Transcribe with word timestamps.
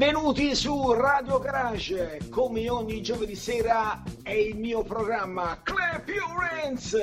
Benvenuti 0.00 0.54
su 0.54 0.92
Radio 0.92 1.38
Garage, 1.40 2.20
come 2.30 2.70
ogni 2.70 3.02
giovedì 3.02 3.34
sera 3.34 4.02
è 4.22 4.32
il 4.32 4.56
mio 4.56 4.82
programma 4.82 5.60
Clap 5.62 6.08
Your 6.08 6.42
Hands. 6.64 6.96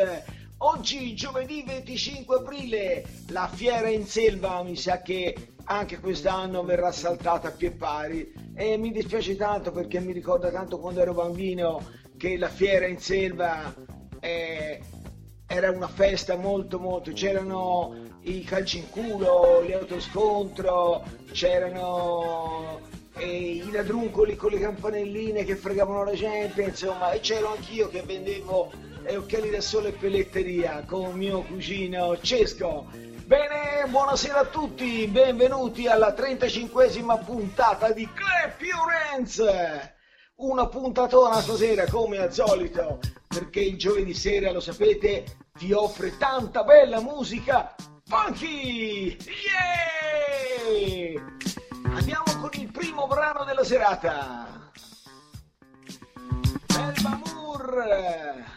Oggi 0.57 1.13
giovedì 1.13 1.63
25 1.63 2.37
aprile, 2.37 3.05
la 3.27 3.47
fiera 3.53 3.87
in 3.87 4.07
selva 4.07 4.63
mi 4.63 4.75
sa 4.75 5.03
che 5.03 5.53
anche 5.65 5.99
quest'anno 5.99 6.63
verrà 6.63 6.91
saltata 6.91 7.49
a 7.49 7.51
pie 7.51 7.69
pari. 7.69 8.33
E 8.55 8.77
mi 8.77 8.91
dispiace 8.91 9.35
tanto 9.35 9.71
perché 9.71 9.99
mi 9.99 10.11
ricorda 10.11 10.49
tanto 10.49 10.79
quando 10.79 10.99
ero 10.99 11.13
bambino 11.13 11.87
che 12.17 12.35
la 12.35 12.49
fiera 12.49 12.87
in 12.87 12.97
selva 12.97 13.75
eh, 14.19 14.81
era 15.45 15.69
una 15.69 15.87
festa 15.87 16.35
molto 16.35 16.79
molto. 16.79 17.11
C'erano 17.11 18.07
i 18.27 18.43
calci 18.43 18.79
in 18.79 18.89
culo 18.89 19.63
gli 19.65 19.71
autoscontro 19.71 21.03
c'erano 21.31 22.81
i 23.25 23.71
ladruncoli 23.71 24.35
con 24.35 24.51
le 24.51 24.59
campanelline 24.59 25.43
che 25.43 25.55
fregavano 25.55 26.03
la 26.03 26.13
gente 26.13 26.61
insomma 26.61 27.11
e 27.11 27.19
c'ero 27.19 27.53
anch'io 27.53 27.89
che 27.89 28.01
vendevo 28.01 28.71
eh, 29.03 29.17
occhiali 29.17 29.49
da 29.49 29.61
sole 29.61 29.89
e 29.89 29.93
pelletteria 29.93 30.83
con 30.85 31.13
mio 31.13 31.41
cugino 31.41 32.19
Cesco. 32.19 32.85
Bene 33.25 33.85
buonasera 33.87 34.39
a 34.39 34.45
tutti 34.45 35.07
benvenuti 35.07 35.87
alla 35.87 36.13
35esima 36.15 37.23
puntata 37.25 37.91
di 37.91 38.07
Hands 39.13 39.43
una 40.35 40.67
puntatona 40.67 41.41
stasera 41.41 41.85
come 41.89 42.19
al 42.19 42.33
solito 42.33 42.99
perché 43.27 43.59
il 43.59 43.77
giovedì 43.77 44.13
sera 44.13 44.51
lo 44.51 44.59
sapete 44.59 45.25
vi 45.59 45.73
offre 45.73 46.17
tanta 46.17 46.63
bella 46.63 47.01
musica 47.01 47.75
funky. 48.07 49.17
Yeah! 50.65 51.21
Andiamo 51.93 52.23
con 52.39 52.49
il 52.53 52.66
primo 52.97 53.05
brano 53.05 53.43
della 53.43 53.63
serata. 53.63 54.47
Elba 56.65 57.21
Moore 57.23 58.56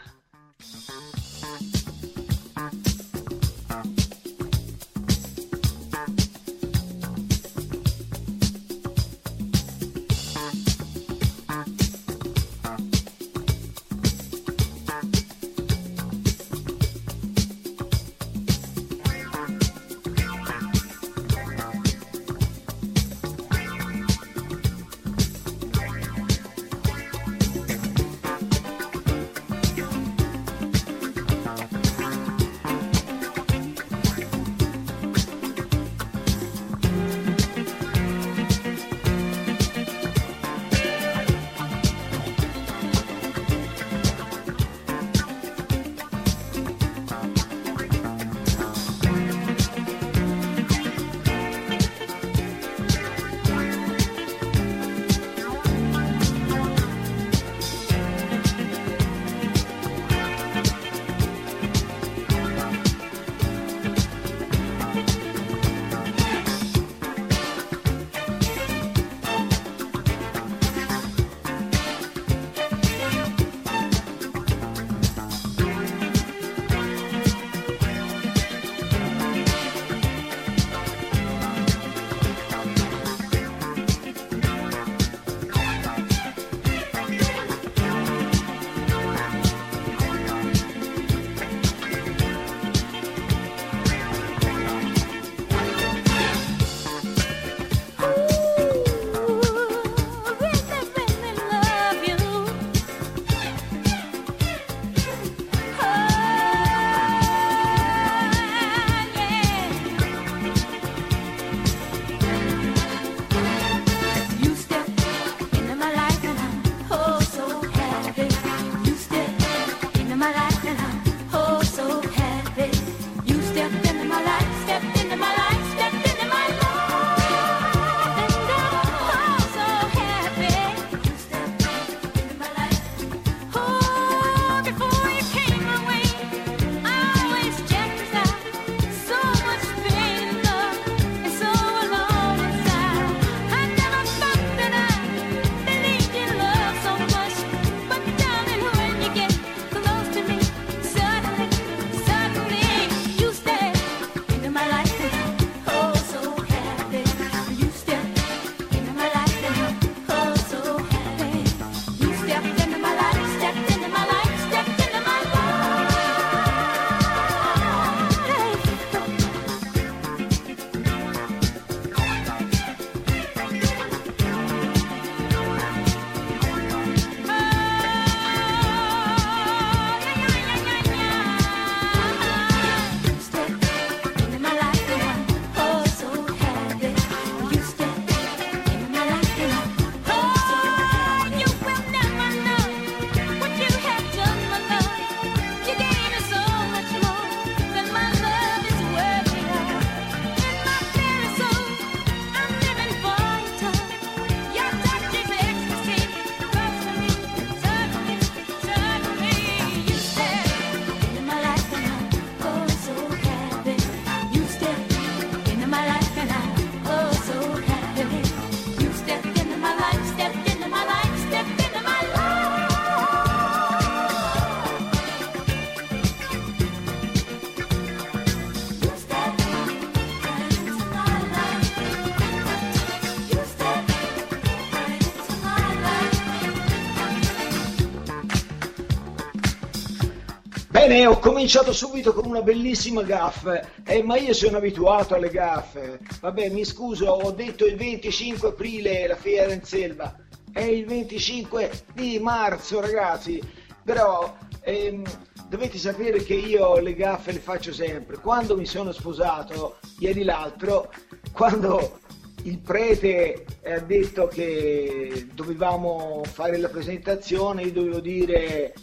Bene, 240.91 241.05
ho 241.07 241.19
cominciato 241.19 241.71
subito 241.71 242.11
con 242.11 242.25
una 242.25 242.41
bellissima 242.41 243.01
gaffe, 243.01 243.65
eh, 243.85 244.03
ma 244.03 244.17
io 244.17 244.33
sono 244.33 244.57
abituato 244.57 245.15
alle 245.15 245.29
gaffe. 245.29 245.99
Vabbè, 246.19 246.49
mi 246.49 246.65
scuso, 246.65 247.05
ho 247.05 247.31
detto 247.31 247.65
il 247.65 247.77
25 247.77 248.49
aprile 248.49 249.07
la 249.07 249.15
fiera 249.15 249.53
in 249.53 249.63
selva. 249.63 250.13
È 250.51 250.59
il 250.59 250.85
25 250.85 251.85
di 251.93 252.19
marzo, 252.19 252.81
ragazzi. 252.81 253.41
Però 253.85 254.35
ehm, 254.63 255.03
dovete 255.47 255.77
sapere 255.77 256.23
che 256.23 256.33
io 256.33 256.77
le 256.79 256.93
gaffe 256.93 257.31
le 257.31 257.39
faccio 257.39 257.71
sempre. 257.71 258.17
Quando 258.17 258.57
mi 258.57 258.65
sono 258.65 258.91
sposato, 258.91 259.77
ieri 259.99 260.25
l'altro, 260.25 260.91
quando 261.31 261.99
il 262.43 262.59
prete 262.59 263.45
ha 263.63 263.79
detto 263.79 264.27
che 264.27 265.25
dovevamo 265.33 266.21
fare 266.25 266.57
la 266.57 266.67
presentazione, 266.67 267.61
io 267.61 267.71
dovevo 267.71 268.01
dire 268.01 268.73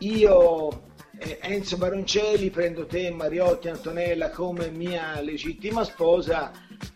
io 0.00 0.85
eh, 1.18 1.38
Enzo 1.40 1.76
Baroncelli 1.76 2.50
prendo 2.50 2.86
te 2.86 3.10
Mariotti 3.10 3.68
Antonella 3.68 4.30
come 4.30 4.70
mia 4.70 5.20
legittima 5.20 5.84
sposa. 5.84 6.52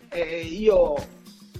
Eh, 0.08 0.40
io 0.40 0.94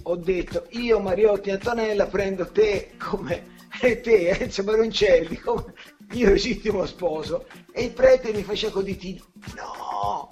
ho 0.03 0.15
detto 0.15 0.65
io 0.71 0.99
Mariotti 0.99 1.51
Antonella 1.51 2.05
prendo 2.07 2.51
te 2.51 2.91
come 2.97 3.55
e 3.81 4.01
te 4.01 4.29
Enzo 4.29 4.63
Baroncelli 4.63 5.37
come 5.37 5.73
mio 6.09 6.29
legittimo 6.29 6.85
sposo. 6.85 7.47
E 7.71 7.85
il 7.85 7.91
prete 7.91 8.31
mi 8.31 8.43
faceva 8.43 8.81
ditini 8.81 9.21
no! 9.55 10.29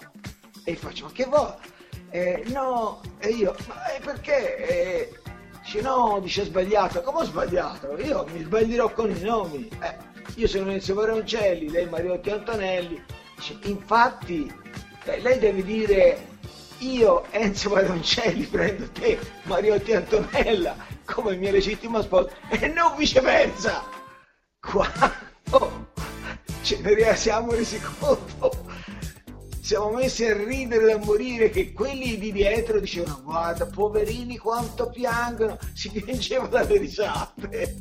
E 0.63 0.75
faccio 0.75 1.05
ma 1.05 1.11
che 1.11 1.25
vuoi? 1.25 1.53
Eh, 2.11 2.43
no! 2.47 3.01
E 3.19 3.29
io 3.29 3.55
ma 3.67 3.93
eh, 3.93 3.99
perché? 4.01 4.57
Eh, 4.67 5.19
dice 5.63 5.81
no 5.81 6.19
dice 6.21 6.43
sbagliato. 6.43 7.01
Come 7.01 7.19
ho 7.19 7.25
sbagliato? 7.25 7.97
Io 7.97 8.25
mi 8.31 8.43
sbaglierò 8.43 8.91
con 8.91 9.09
i 9.09 9.19
nomi. 9.21 9.67
Eh, 9.81 10.08
io 10.35 10.47
sono 10.47 10.71
Enzo 10.71 10.93
Baroncelli, 10.93 11.69
lei 11.69 11.87
Mariotti 11.87 12.29
Antonelli. 12.29 13.01
Infatti, 13.63 14.51
eh, 15.05 15.21
lei 15.21 15.39
deve 15.39 15.63
dire 15.63 16.27
io 16.79 17.25
Enzo 17.31 17.69
Baroncelli 17.69 18.45
prendo 18.45 18.89
te 18.91 19.19
Mariotti 19.43 19.93
Antonella 19.93 20.75
come 21.05 21.35
mia 21.35 21.51
legittima 21.51 22.01
sposa 22.01 22.29
e 22.49 22.67
non 22.67 22.95
viceversa. 22.95 23.83
Quando 24.59 25.87
ce 26.61 26.79
ne 26.81 27.15
siamo 27.15 27.51
resi 27.51 27.79
conto, 27.79 28.51
siamo 29.61 29.91
messi 29.91 30.25
a 30.25 30.35
ridere 30.35 30.85
da 30.85 30.97
morire 30.97 31.49
che 31.49 31.73
quelli 31.73 32.17
di 32.17 32.31
dietro 32.31 32.79
dicevano 32.79 33.21
guarda 33.23 33.65
poverini 33.65 34.37
quanto 34.37 34.89
piangono, 34.89 35.57
si 35.73 35.89
piangeva 35.89 36.47
dalle 36.47 36.77
risate. 36.77 37.77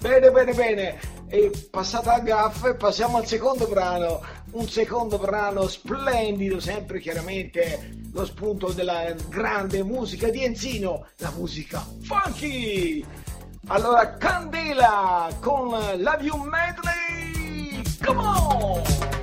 Bene, 0.00 0.30
bene, 0.30 0.54
bene. 0.54 0.98
E 1.28 1.50
passata 1.70 2.16
la 2.16 2.20
gaffa, 2.20 2.74
passiamo 2.74 3.18
al 3.18 3.26
secondo 3.26 3.66
brano. 3.66 4.20
Un 4.52 4.68
secondo 4.68 5.18
brano 5.18 5.68
splendido, 5.68 6.58
sempre 6.58 7.00
chiaramente 7.00 7.98
lo 8.12 8.24
spunto 8.24 8.72
della 8.72 9.14
grande 9.28 9.82
musica 9.82 10.28
di 10.28 10.42
Enzino, 10.44 11.06
la 11.18 11.30
musica 11.36 11.84
funky. 12.02 13.04
Allora, 13.66 14.16
Candela 14.16 15.28
con 15.40 15.68
Love 15.68 16.22
You 16.22 16.36
Medley. 16.42 17.82
Come 18.04 18.20
on! 18.20 19.19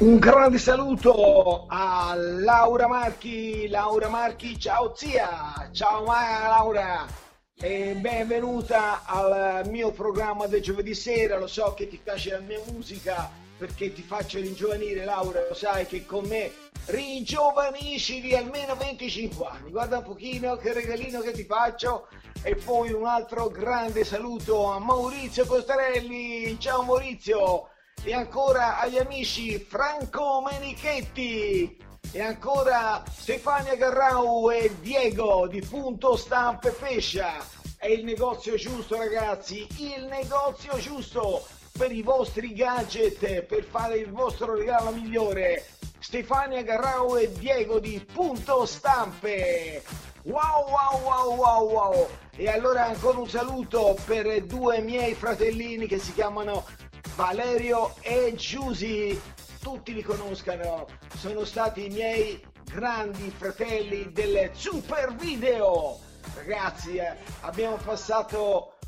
Un 0.00 0.18
grande 0.18 0.56
saluto 0.56 1.66
a 1.68 2.14
Laura 2.16 2.88
Marchi. 2.88 3.68
Laura 3.68 4.08
Marchi, 4.08 4.58
ciao 4.58 4.94
zia. 4.96 5.68
Ciao 5.72 6.06
Laura. 6.06 7.06
E 7.60 7.92
benvenuta 7.96 9.04
al 9.04 9.68
mio 9.68 9.90
programma 9.90 10.46
del 10.46 10.62
giovedì 10.62 10.94
sera. 10.94 11.38
Lo 11.38 11.46
so 11.46 11.74
che 11.74 11.86
ti 11.86 12.00
piace 12.02 12.30
la 12.30 12.38
mia 12.38 12.60
musica 12.72 13.30
perché 13.58 13.92
ti 13.92 14.00
faccio 14.00 14.38
ringiovanire, 14.38 15.04
Laura. 15.04 15.44
Lo 15.46 15.52
sai 15.54 15.84
che 15.84 16.06
con 16.06 16.24
me 16.24 16.50
ringiovanisci 16.86 18.22
di 18.22 18.34
almeno 18.34 18.76
25 18.76 19.46
anni. 19.46 19.70
Guarda 19.70 19.98
un 19.98 20.04
pochino 20.04 20.56
che 20.56 20.72
regalino 20.72 21.20
che 21.20 21.32
ti 21.32 21.44
faccio. 21.44 22.08
E 22.42 22.54
poi 22.54 22.90
un 22.90 23.04
altro 23.04 23.48
grande 23.48 24.04
saluto 24.04 24.64
a 24.64 24.78
Maurizio 24.78 25.44
Costarelli. 25.44 26.58
Ciao 26.58 26.84
Maurizio 26.84 27.68
e 28.02 28.14
ancora 28.14 28.78
agli 28.78 28.98
amici 28.98 29.58
Franco 29.58 30.42
Menichetti 30.42 31.76
e 32.12 32.20
ancora 32.20 33.02
Stefania 33.10 33.76
Garrau 33.76 34.50
e 34.50 34.74
Diego 34.80 35.46
di 35.46 35.60
Punto 35.60 36.16
Stampe 36.16 36.70
Pescia. 36.70 37.34
È 37.76 37.86
il 37.86 38.04
negozio 38.04 38.56
giusto 38.56 38.96
ragazzi, 38.96 39.66
il 39.78 40.06
negozio 40.06 40.78
giusto 40.78 41.46
per 41.76 41.92
i 41.92 42.02
vostri 42.02 42.54
gadget, 42.54 43.42
per 43.42 43.64
fare 43.64 43.98
il 43.98 44.10
vostro 44.10 44.54
regalo 44.54 44.90
migliore. 44.90 45.66
Stefania 45.98 46.62
Garrau 46.62 47.16
e 47.16 47.30
Diego 47.32 47.78
di 47.78 48.04
Punto 48.10 48.64
Stampe. 48.64 49.82
Wow 50.22 50.68
wow 50.68 51.00
wow 51.02 51.36
wow 51.36 51.70
wow! 51.70 52.08
E 52.36 52.48
allora 52.48 52.86
ancora 52.86 53.18
un 53.18 53.28
saluto 53.28 53.96
per 54.04 54.42
due 54.44 54.80
miei 54.80 55.14
fratellini 55.14 55.86
che 55.86 55.98
si 55.98 56.12
chiamano 56.12 56.64
Valerio 57.14 57.94
e 58.00 58.34
Giusy, 58.36 59.20
tutti 59.60 59.92
li 59.92 60.02
conoscano, 60.02 60.86
sono 61.16 61.44
stati 61.44 61.86
i 61.86 61.90
miei 61.90 62.42
grandi 62.64 63.30
fratelli 63.30 64.10
del 64.12 64.50
Super 64.52 65.14
Video. 65.14 65.98
Ragazzi, 66.34 66.96
eh, 66.96 67.16
abbiamo 67.40 67.76
passato 67.76 68.78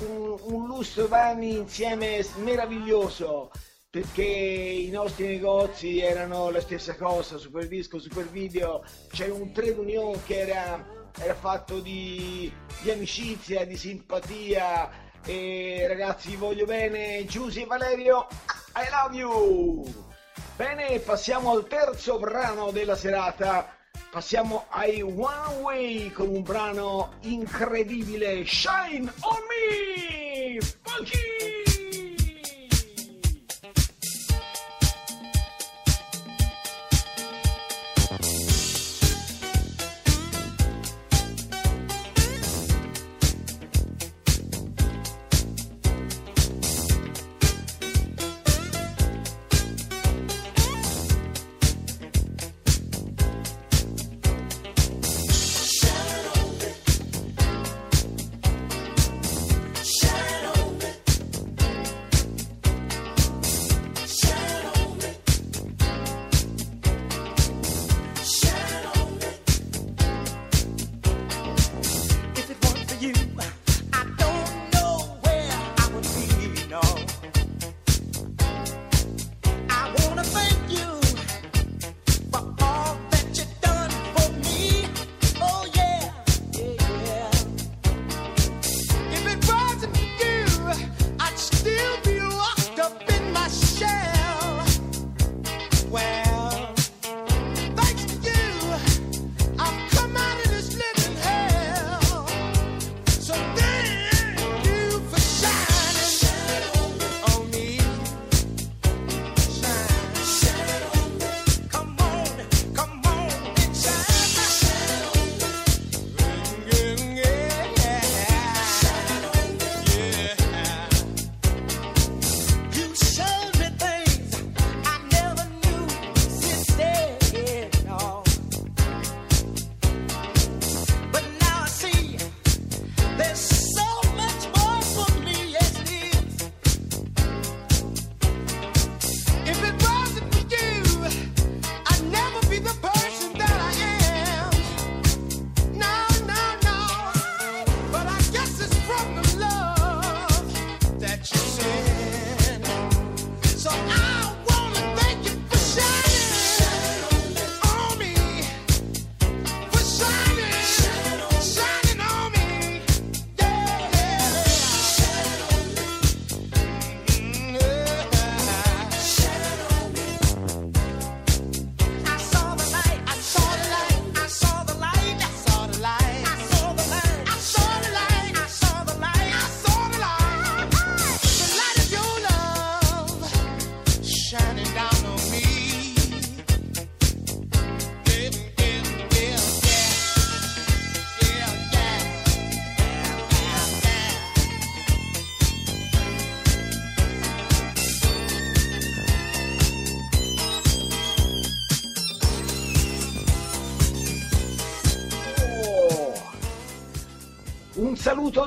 un, 0.00 0.36
un 0.40 0.66
lustro 0.66 1.06
d'anni 1.06 1.56
insieme 1.56 2.24
meraviglioso 2.36 3.50
perché 3.88 4.22
i 4.22 4.90
nostri 4.90 5.26
negozi 5.26 6.00
erano 6.00 6.50
la 6.50 6.60
stessa 6.60 6.96
cosa, 6.96 7.38
Super 7.38 7.66
Disco, 7.66 7.98
Super 7.98 8.28
Video, 8.28 8.84
c'era 9.08 9.32
un 9.32 9.52
trade 9.52 9.78
union 9.78 10.22
che 10.26 10.40
era, 10.40 10.86
era 11.18 11.34
fatto 11.34 11.80
di, 11.80 12.52
di 12.82 12.90
amicizia, 12.90 13.64
di 13.64 13.76
simpatia 13.76 15.05
e 15.26 15.86
ragazzi 15.88 16.30
vi 16.30 16.36
voglio 16.36 16.64
bene, 16.64 17.24
Giusy 17.26 17.62
e 17.62 17.66
Valerio, 17.66 18.28
I 18.76 18.88
love 18.90 19.16
you! 19.16 20.04
Bene, 20.56 20.98
passiamo 21.00 21.50
al 21.50 21.66
terzo 21.66 22.18
brano 22.18 22.70
della 22.70 22.96
serata. 22.96 23.74
Passiamo 24.10 24.66
ai 24.70 25.02
One 25.02 25.60
Way 25.60 26.10
con 26.10 26.28
un 26.28 26.42
brano 26.42 27.14
incredibile, 27.22 28.46
Shine 28.46 29.12
on 29.20 29.38
Me! 29.48 30.60
Funky! 30.82 31.35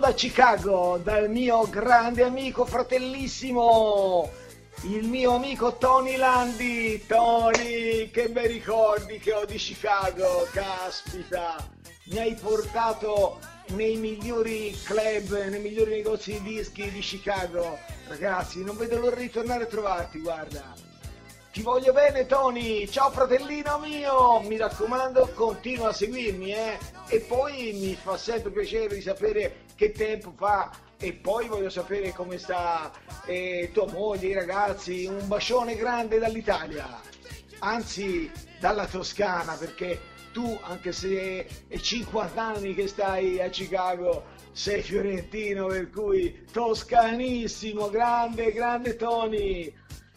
Da 0.09 0.15
Chicago, 0.15 0.99
dal 1.03 1.29
mio 1.29 1.69
grande 1.69 2.23
amico 2.23 2.65
fratellissimo, 2.65 4.27
il 4.85 5.07
mio 5.07 5.35
amico 5.35 5.77
Tony 5.77 6.15
Landi. 6.15 7.05
Tony, 7.05 8.09
che 8.09 8.29
bei 8.29 8.47
ricordi 8.47 9.19
che 9.19 9.33
ho 9.33 9.45
di 9.45 9.57
Chicago, 9.57 10.47
caspita. 10.51 11.57
Mi 12.05 12.17
hai 12.17 12.33
portato 12.33 13.39
nei 13.67 13.97
migliori 13.97 14.75
club, 14.83 15.47
nei 15.47 15.59
migliori 15.59 15.91
negozi 15.91 16.41
di 16.41 16.55
dischi 16.55 16.89
di 16.89 17.01
Chicago. 17.01 17.77
Ragazzi, 18.07 18.63
non 18.63 18.77
vedo 18.77 18.97
l'ora 18.97 19.15
di 19.15 19.29
tornare 19.29 19.65
a 19.65 19.67
trovarti, 19.67 20.21
guarda. 20.21 20.73
Ti 21.51 21.61
voglio 21.61 21.93
bene 21.93 22.25
Tony, 22.25 22.87
ciao 22.87 23.11
fratellino 23.11 23.77
mio, 23.79 24.39
mi 24.39 24.57
raccomando 24.57 25.31
continua 25.35 25.89
a 25.89 25.93
seguirmi 25.93 26.53
eh? 26.53 26.77
e 27.07 27.19
poi 27.21 27.73
mi 27.73 27.95
fa 27.95 28.17
sempre 28.17 28.51
piacere 28.51 28.93
di 28.93 29.01
sapere 29.01 29.67
che 29.79 29.93
tempo 29.93 30.33
fa? 30.35 30.71
E 30.99 31.13
poi 31.13 31.47
voglio 31.47 31.69
sapere 31.69 32.11
come 32.11 32.37
sta 32.37 32.91
eh, 33.25 33.69
tua 33.71 33.89
moglie, 33.89 34.27
i 34.27 34.33
ragazzi, 34.33 35.05
un 35.05 35.25
bacione 35.25 35.77
grande 35.77 36.19
dall'Italia, 36.19 36.99
anzi 37.59 38.29
dalla 38.59 38.85
Toscana 38.85 39.53
perché 39.53 39.97
tu 40.33 40.57
anche 40.63 40.91
se 40.91 41.47
è 41.69 41.77
50 41.77 42.43
anni 42.43 42.75
che 42.75 42.89
stai 42.89 43.39
a 43.39 43.47
Chicago 43.47 44.25
sei 44.51 44.81
fiorentino 44.81 45.67
per 45.67 45.89
cui 45.89 46.43
toscanissimo, 46.51 47.89
grande, 47.89 48.51
grande 48.51 48.97
Tony. 48.97 49.73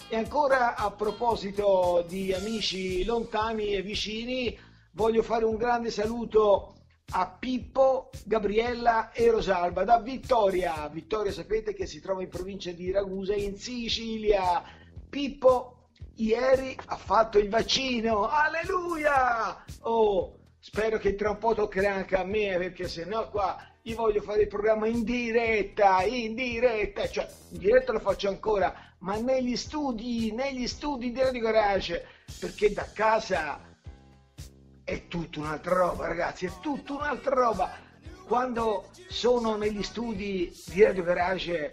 E 0.09 0.17
ancora 0.17 0.75
a 0.75 0.91
proposito 0.91 2.05
di 2.09 2.33
amici 2.33 3.05
lontani 3.05 3.75
e 3.75 3.83
vicini, 3.83 4.59
voglio 4.95 5.23
fare 5.23 5.45
un 5.45 5.55
grande 5.55 5.93
saluto 5.93 6.82
a 7.15 7.29
Pippo, 7.29 8.11
Gabriella 8.25 9.13
e 9.13 9.31
Rosalba 9.31 9.85
da 9.85 10.01
Vittoria. 10.01 10.89
Vittoria 10.89 11.31
sapete 11.31 11.75
che 11.75 11.87
si 11.87 12.01
trova 12.01 12.23
in 12.23 12.29
provincia 12.29 12.71
di 12.73 12.91
Ragusa 12.91 13.35
in 13.35 13.59
Sicilia. 13.59 14.63
Pippo 15.11 15.89
ieri 16.17 16.77
ha 16.87 16.97
fatto 16.97 17.39
il 17.39 17.51
vaccino. 17.51 18.29
Alleluia! 18.29 19.63
Oh, 19.81 20.39
spero 20.59 20.99
che 20.99 21.15
tra 21.15 21.31
un 21.31 21.39
po' 21.39 21.55
toccherà 21.55 21.95
anche 21.95 22.17
a 22.17 22.25
me 22.25 22.57
perché 22.57 22.89
se 22.89 23.05
no 23.05 23.29
qua 23.29 23.59
io 23.83 23.97
voglio 23.97 24.23
fare 24.23 24.43
il 24.43 24.49
programma 24.49 24.87
in 24.87 25.03
diretta, 25.03 26.03
in 26.05 26.35
diretta, 26.35 27.09
cioè 27.09 27.29
in 27.51 27.59
diretta 27.59 27.93
lo 27.93 27.99
faccio 27.99 28.29
ancora, 28.29 28.73
ma 28.99 29.17
negli 29.17 29.57
studi, 29.57 30.33
negli 30.33 30.67
studi 30.67 31.13
di 31.13 31.21
Radio 31.21 31.43
Garage, 31.43 32.07
perché 32.39 32.73
da 32.73 32.87
casa 32.93 33.72
è 34.85 35.07
tutta 35.09 35.41
un'altra 35.41 35.75
roba, 35.75 36.07
ragazzi, 36.07 36.47
è 36.47 36.51
tutta 36.61 36.95
un'altra 36.95 37.35
roba. 37.35 37.71
Quando 38.25 38.91
sono 39.09 39.57
negli 39.57 39.83
studi 39.83 40.53
di 40.67 40.83
Radio 40.83 41.03
Garage 41.03 41.71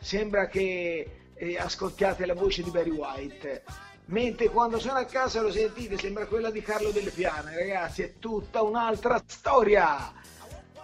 sembra 0.00 0.46
che 0.46 1.30
eh, 1.34 1.58
ascoltiate 1.58 2.26
la 2.26 2.34
voce 2.34 2.62
di 2.62 2.70
Barry 2.70 2.90
White, 2.90 3.64
mentre 4.06 4.48
quando 4.48 4.78
sono 4.78 4.98
a 4.98 5.04
casa 5.04 5.40
lo 5.40 5.52
sentite, 5.52 5.98
sembra 5.98 6.26
quella 6.26 6.50
di 6.50 6.62
Carlo 6.62 6.90
Delle 6.90 7.10
Piane, 7.10 7.56
ragazzi, 7.56 8.02
è 8.02 8.18
tutta 8.18 8.62
un'altra 8.62 9.22
storia. 9.26 10.12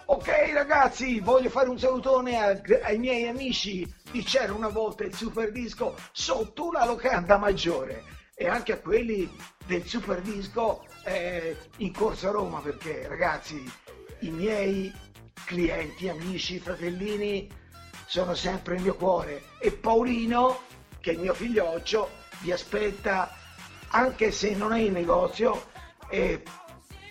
Ok 0.07 0.27
ragazzi, 0.53 1.19
voglio 1.19 1.49
fare 1.49 1.67
un 1.67 1.79
salutone 1.79 2.37
a- 2.39 2.61
ai 2.83 2.99
miei 2.99 3.27
amici 3.27 3.91
di 4.11 4.21
C'era 4.21 4.53
una 4.53 4.67
volta 4.67 5.03
il 5.03 5.15
super 5.15 5.51
disco 5.51 5.95
sotto 6.11 6.67
una 6.67 6.85
locanda 6.85 7.39
maggiore 7.39 8.03
e 8.35 8.47
anche 8.47 8.73
a 8.73 8.77
quelli 8.77 9.27
del 9.65 9.83
super 9.85 10.21
disco 10.21 10.85
eh, 11.05 11.55
in 11.77 11.93
Corso 11.93 12.31
Roma 12.31 12.59
perché 12.59 13.07
ragazzi 13.07 13.63
i 14.19 14.29
miei 14.29 14.91
clienti, 15.45 16.09
amici, 16.09 16.59
fratellini 16.59 17.49
sono 18.07 18.33
sempre 18.33 18.75
il 18.75 18.81
mio 18.81 18.95
cuore. 18.95 19.43
E 19.59 19.71
Paolino 19.71 20.61
che 20.99 21.11
è 21.11 21.13
il 21.13 21.19
mio 21.19 21.33
figlioccio 21.33 22.09
vi 22.41 22.51
aspetta 22.51 23.31
anche 23.89 24.31
se 24.31 24.55
non 24.55 24.73
è 24.73 24.79
in 24.79 24.93
negozio 24.93 25.67
è 26.09 26.41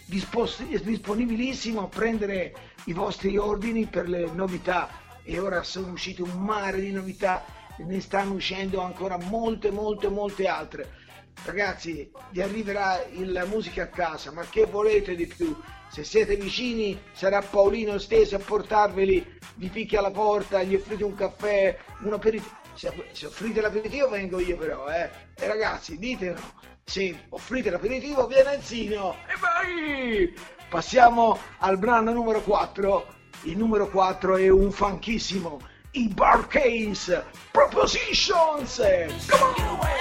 dispos- 0.07 0.63
disponibilissimo 0.63 1.85
a 1.85 1.89
prendere 1.89 2.53
i 2.85 2.93
vostri 2.93 3.37
ordini 3.39 3.87
per 3.87 4.09
le 4.09 4.29
novità. 4.33 4.89
E 5.23 5.39
ora 5.39 5.63
sono 5.63 5.93
uscite 5.93 6.23
un 6.23 6.43
mare 6.43 6.81
di 6.81 6.91
novità 6.91 7.45
ne 7.79 8.01
stanno 8.01 8.35
uscendo 8.35 8.81
ancora 8.81 9.19
molte 9.19 9.73
molte 9.73 10.09
molte 10.09 10.47
altre 10.47 11.03
ragazzi 11.45 12.11
vi 12.31 12.41
arriverà 12.41 13.05
la 13.13 13.45
musica 13.45 13.85
a 13.85 13.89
casa 13.89 14.33
ma 14.33 14.45
che 14.49 14.67
volete 14.67 15.15
di 15.15 15.27
più? 15.27 15.57
Se 15.89 16.05
siete 16.05 16.37
vicini 16.37 17.01
sarà 17.13 17.41
Paolino 17.43 17.99
stesso 17.99 18.37
a 18.37 18.39
portarveli 18.39 19.39
vi 19.57 19.69
picchia 19.69 20.01
alla 20.01 20.11
porta 20.11 20.63
gli 20.63 20.75
offrite 20.75 21.05
un 21.05 21.15
caffè 21.15 21.77
un 22.01 22.13
aperitivo. 22.13 22.63
Se, 22.75 22.93
offrite 23.29 23.61
l'aperitivo 23.61 24.09
vengo 24.09 24.41
io 24.41 24.57
però 24.57 24.89
eh. 24.89 25.09
E 25.35 25.47
ragazzi 25.47 25.99
ditelo 25.99 26.41
se 26.85 27.27
offrite 27.31 27.71
l'aperitivo 27.71 28.27
viene 28.27 28.55
Enzino. 28.55 29.17
E 29.27 29.35
vai! 29.39 30.35
Passiamo 30.69 31.39
al 31.59 31.79
brano 31.79 32.13
numero 32.13 32.41
4 32.41 33.23
il 33.45 33.59
numero 33.59 33.89
4 33.89 34.37
è 34.37 34.49
un 34.49 34.71
funchissimo. 34.71 35.61
I 35.93 36.09
Barcase 36.09 37.25
Propositions. 37.51 38.81
Come 39.29 39.69
on 39.69 39.94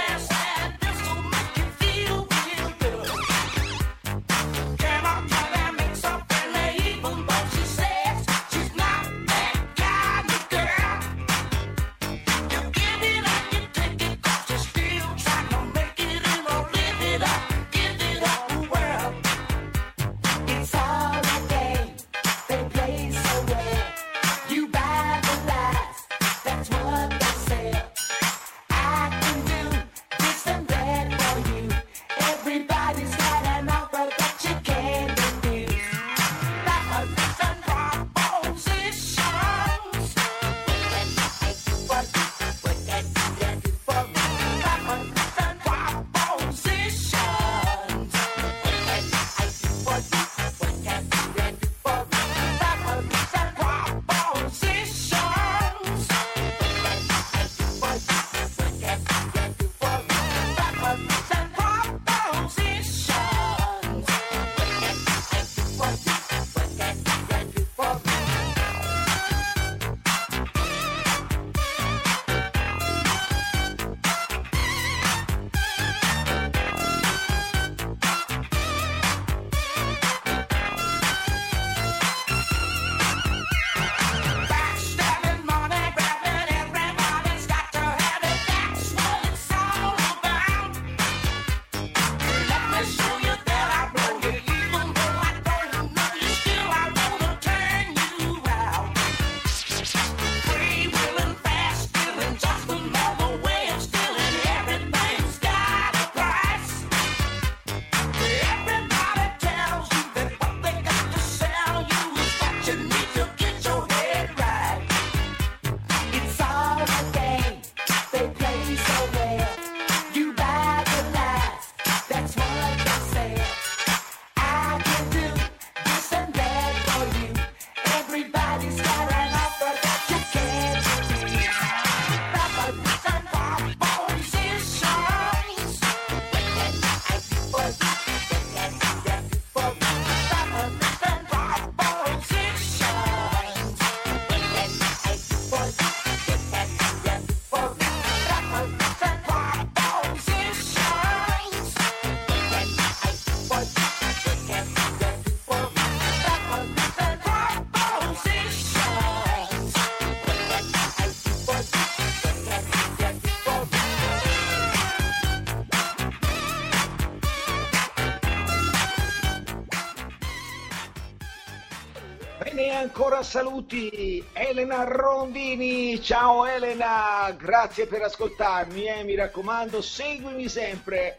saluti 173.33 174.23
Elena 174.31 174.83
Rondini. 174.83 175.99
Ciao 175.99 176.45
Elena, 176.45 177.31
grazie 177.35 177.87
per 177.87 178.03
ascoltarmi, 178.03 178.85
eh, 178.85 179.03
mi 179.03 179.15
raccomando, 179.15 179.81
seguimi 179.81 180.47
sempre 180.47 181.15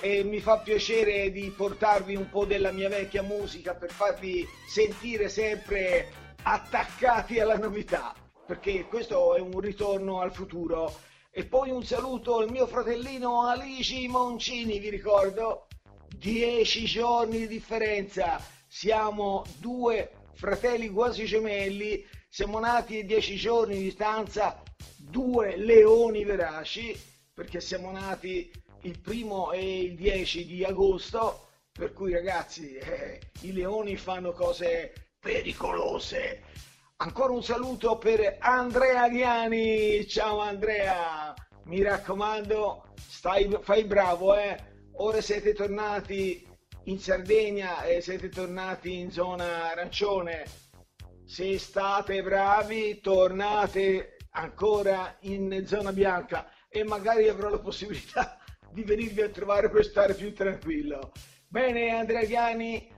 e 0.00 0.22
mi 0.22 0.38
fa 0.40 0.58
piacere 0.58 1.32
di 1.32 1.50
portarvi 1.56 2.14
un 2.14 2.28
po' 2.28 2.44
della 2.44 2.72
mia 2.72 2.90
vecchia 2.90 3.22
musica 3.22 3.74
per 3.74 3.90
farvi 3.90 4.46
sentire 4.68 5.30
sempre 5.30 6.10
attaccati 6.42 7.40
alla 7.40 7.56
novità, 7.56 8.14
perché 8.44 8.84
questo 8.84 9.34
è 9.34 9.40
un 9.40 9.58
ritorno 9.58 10.20
al 10.20 10.34
futuro. 10.34 10.94
E 11.30 11.46
poi 11.46 11.70
un 11.70 11.82
saluto 11.82 12.36
al 12.36 12.50
mio 12.50 12.66
fratellino 12.66 13.46
Alici 13.46 14.06
Moncini, 14.08 14.78
vi 14.78 14.90
ricordo, 14.90 15.68
dieci 16.06 16.84
giorni 16.84 17.38
di 17.38 17.48
differenza, 17.48 18.38
siamo 18.68 19.42
due 19.56 20.15
fratelli 20.36 20.90
quasi 20.90 21.24
gemelli, 21.24 22.06
siamo 22.28 22.58
nati 22.58 22.98
a 22.98 23.04
dieci 23.04 23.36
giorni 23.36 23.76
di 23.76 23.84
distanza, 23.84 24.62
due 24.96 25.56
leoni 25.56 26.24
veraci, 26.24 26.94
perché 27.32 27.60
siamo 27.60 27.90
nati 27.90 28.50
il 28.82 29.00
primo 29.00 29.50
e 29.52 29.80
il 29.80 29.94
10 29.94 30.46
di 30.46 30.62
agosto, 30.62 31.48
per 31.72 31.92
cui 31.92 32.12
ragazzi, 32.12 32.74
eh, 32.74 33.20
i 33.42 33.52
leoni 33.52 33.96
fanno 33.96 34.32
cose 34.32 35.10
pericolose. 35.18 36.42
Ancora 36.98 37.32
un 37.32 37.42
saluto 37.42 37.96
per 37.96 38.36
Andrea 38.40 39.08
Ghiani, 39.08 40.06
ciao 40.06 40.40
Andrea, 40.40 41.34
mi 41.64 41.82
raccomando, 41.82 42.92
stai, 42.94 43.58
fai 43.62 43.84
bravo, 43.84 44.34
eh. 44.36 44.74
Ora 44.98 45.20
siete 45.20 45.52
tornati 45.52 46.45
in 46.86 47.00
Sardegna 47.00 47.82
e 47.84 48.00
siete 48.00 48.28
tornati 48.28 48.98
in 48.98 49.10
zona 49.10 49.70
arancione. 49.70 50.44
Se 51.24 51.58
state 51.58 52.22
bravi, 52.22 53.00
tornate 53.00 54.16
ancora 54.30 55.16
in 55.20 55.64
zona 55.66 55.92
bianca 55.92 56.48
e 56.68 56.84
magari 56.84 57.28
avrò 57.28 57.48
la 57.48 57.58
possibilità 57.58 58.38
di 58.70 58.84
venirvi 58.84 59.22
a 59.22 59.28
trovare 59.30 59.68
per 59.68 59.84
stare 59.84 60.14
più 60.14 60.32
tranquillo. 60.32 61.12
Bene, 61.48 61.90
Andrea 61.90 62.24
Ghiani, 62.24 62.92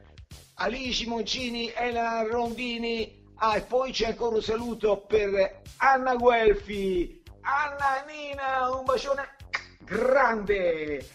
Alici 0.54 1.06
Moncini, 1.06 1.72
Elena 1.74 2.22
Rondini. 2.22 3.26
Ah, 3.36 3.56
e 3.56 3.62
poi 3.62 3.92
c'è 3.92 4.08
ancora 4.08 4.36
un 4.36 4.42
saluto 4.42 5.00
per 5.06 5.62
Anna 5.78 6.14
Guelfi. 6.16 7.22
Anna 7.40 8.04
Nina, 8.06 8.76
un 8.76 8.84
bacione 8.84 9.36
grande. 9.84 11.08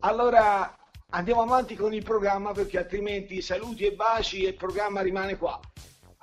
Allora 0.00 0.76
andiamo 1.14 1.42
avanti 1.42 1.74
con 1.74 1.92
il 1.92 2.02
programma 2.02 2.52
perché 2.52 2.78
altrimenti 2.78 3.40
saluti 3.42 3.84
e 3.84 3.92
baci 3.92 4.44
e 4.44 4.48
il 4.48 4.54
programma 4.54 5.00
rimane 5.00 5.36
qua. 5.36 5.60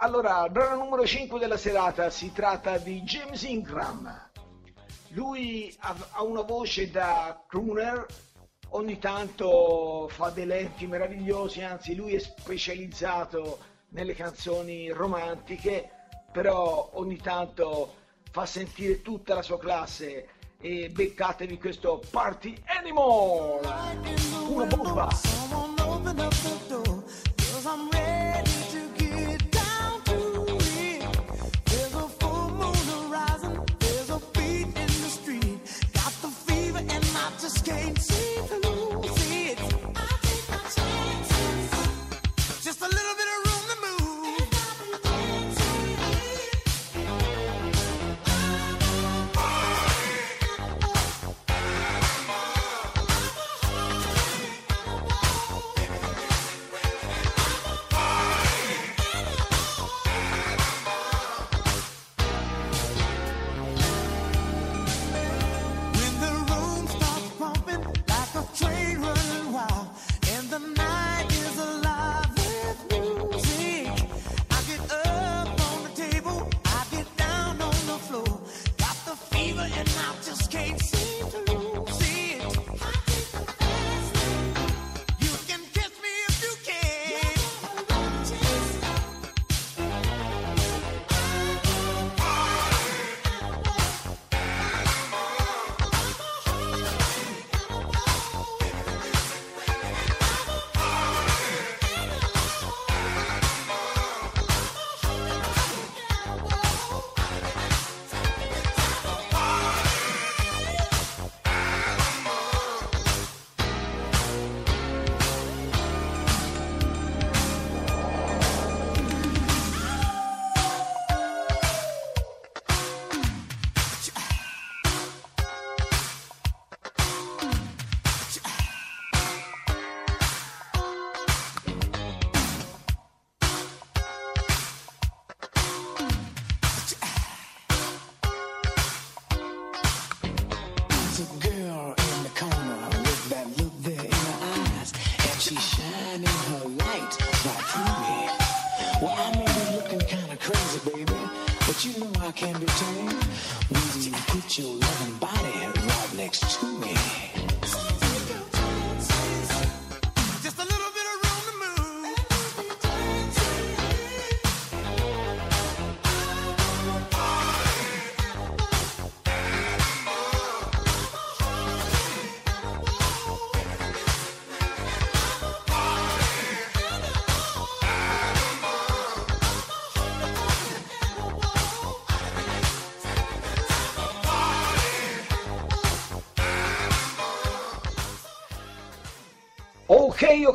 Allora, 0.02 0.46
il 0.46 0.52
brano 0.52 0.84
numero 0.84 1.06
5 1.06 1.40
della 1.40 1.58
serata 1.58 2.10
si 2.10 2.32
tratta 2.32 2.78
di 2.78 3.02
James 3.02 3.44
Ingram. 3.44 4.30
Lui 5.10 5.76
ha, 5.80 6.24
una 6.24 6.42
voce 6.42 6.90
da 6.90 7.44
crooner, 7.48 8.06
ogni 8.70 8.98
tanto 9.00 10.08
fa 10.10 10.30
dei 10.30 10.46
lenti 10.46 10.88
meravigliosi, 10.88 11.62
anzi 11.62 11.96
lui 11.96 12.16
è 12.16 12.20
specializzato 12.20 13.60
nelle 13.90 14.14
canzoni 14.14 14.90
romantiche, 14.90 15.90
però 16.32 16.92
ogni 16.94 17.18
tanto 17.18 17.96
fa 18.32 18.46
sentire 18.46 19.02
tutta 19.02 19.34
la 19.34 19.42
sua 19.42 19.60
classe 19.60 20.30
e 20.62 20.90
beccatevi 20.90 21.58
questo 21.58 22.02
Party 22.12 22.56
Animal! 22.66 23.62
Una 24.50 24.66
bomba! 24.66 25.08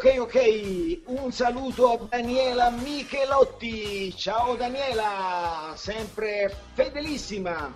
ok, 0.04 0.18
ok. 0.18 1.00
Un 1.06 1.32
saluto 1.32 1.92
a 1.92 1.96
Daniela 2.10 2.68
Michelotti. 2.68 4.14
Ciao 4.14 4.54
Daniela, 4.54 5.72
sempre 5.76 6.54
fedelissima. 6.74 7.72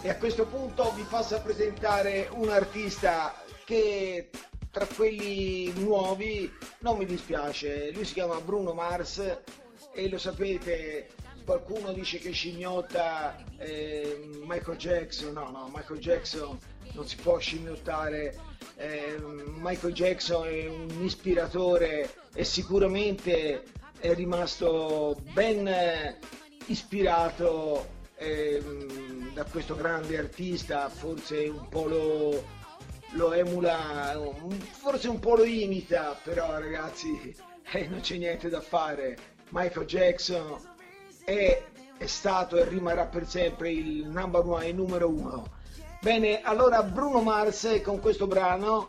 E 0.00 0.08
a 0.08 0.16
questo 0.16 0.46
punto 0.46 0.90
vi 0.96 1.02
passo 1.02 1.36
a 1.36 1.40
presentare 1.40 2.28
un 2.32 2.48
artista 2.48 3.34
che 3.66 4.30
tra 4.70 4.86
quelli 4.86 5.70
nuovi 5.80 6.50
non 6.78 6.96
mi 6.96 7.04
dispiace. 7.04 7.90
Lui 7.92 8.06
si 8.06 8.14
chiama 8.14 8.40
Bruno 8.40 8.72
Mars 8.72 9.18
e 9.92 10.08
lo 10.08 10.16
sapete 10.16 11.08
qualcuno 11.48 11.94
dice 11.94 12.18
che 12.18 12.32
scimmiotta 12.32 13.42
eh, 13.56 14.28
Michael 14.44 14.76
Jackson, 14.76 15.32
no, 15.32 15.48
no, 15.50 15.70
Michael 15.74 15.98
Jackson 15.98 16.58
non 16.92 17.08
si 17.08 17.16
può 17.16 17.38
scimmiottare, 17.38 18.38
eh, 18.76 19.16
Michael 19.56 19.94
Jackson 19.94 20.46
è 20.46 20.66
un 20.68 21.02
ispiratore 21.02 22.14
e 22.34 22.44
sicuramente 22.44 23.62
è 23.98 24.12
rimasto 24.12 25.18
ben 25.32 25.66
eh, 25.66 26.18
ispirato 26.66 27.88
eh, 28.16 28.62
da 29.32 29.44
questo 29.44 29.74
grande 29.74 30.18
artista, 30.18 30.90
forse 30.90 31.48
un 31.48 31.66
po' 31.70 31.86
lo, 31.86 32.44
lo 33.12 33.32
emula, 33.32 34.20
forse 34.82 35.08
un 35.08 35.18
po' 35.18 35.36
lo 35.36 35.44
imita, 35.44 36.14
però 36.22 36.58
ragazzi 36.58 37.34
eh, 37.72 37.86
non 37.86 38.00
c'è 38.00 38.18
niente 38.18 38.50
da 38.50 38.60
fare. 38.60 39.16
Michael 39.50 39.86
Jackson 39.86 40.76
è, 41.28 41.62
è 41.98 42.06
stato 42.06 42.56
e 42.56 42.64
rimarrà 42.64 43.04
per 43.04 43.28
sempre 43.28 43.70
il 43.70 44.06
number 44.06 44.42
one, 44.46 44.68
il 44.68 44.74
numero 44.74 45.08
uno. 45.10 45.56
Bene, 46.00 46.40
allora 46.40 46.82
Bruno 46.82 47.20
Mars 47.20 47.80
con 47.84 48.00
questo 48.00 48.26
brano 48.26 48.86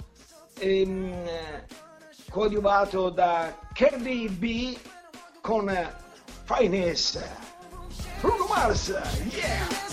ehm, 0.60 1.66
coadiuvato 2.30 3.10
da 3.10 3.58
Kirby 3.74 4.30
B 4.30 4.78
con 5.42 5.70
Finesse. 6.46 7.48
Bruno 8.22 8.46
Mars, 8.48 8.88
yeah! 9.32 9.89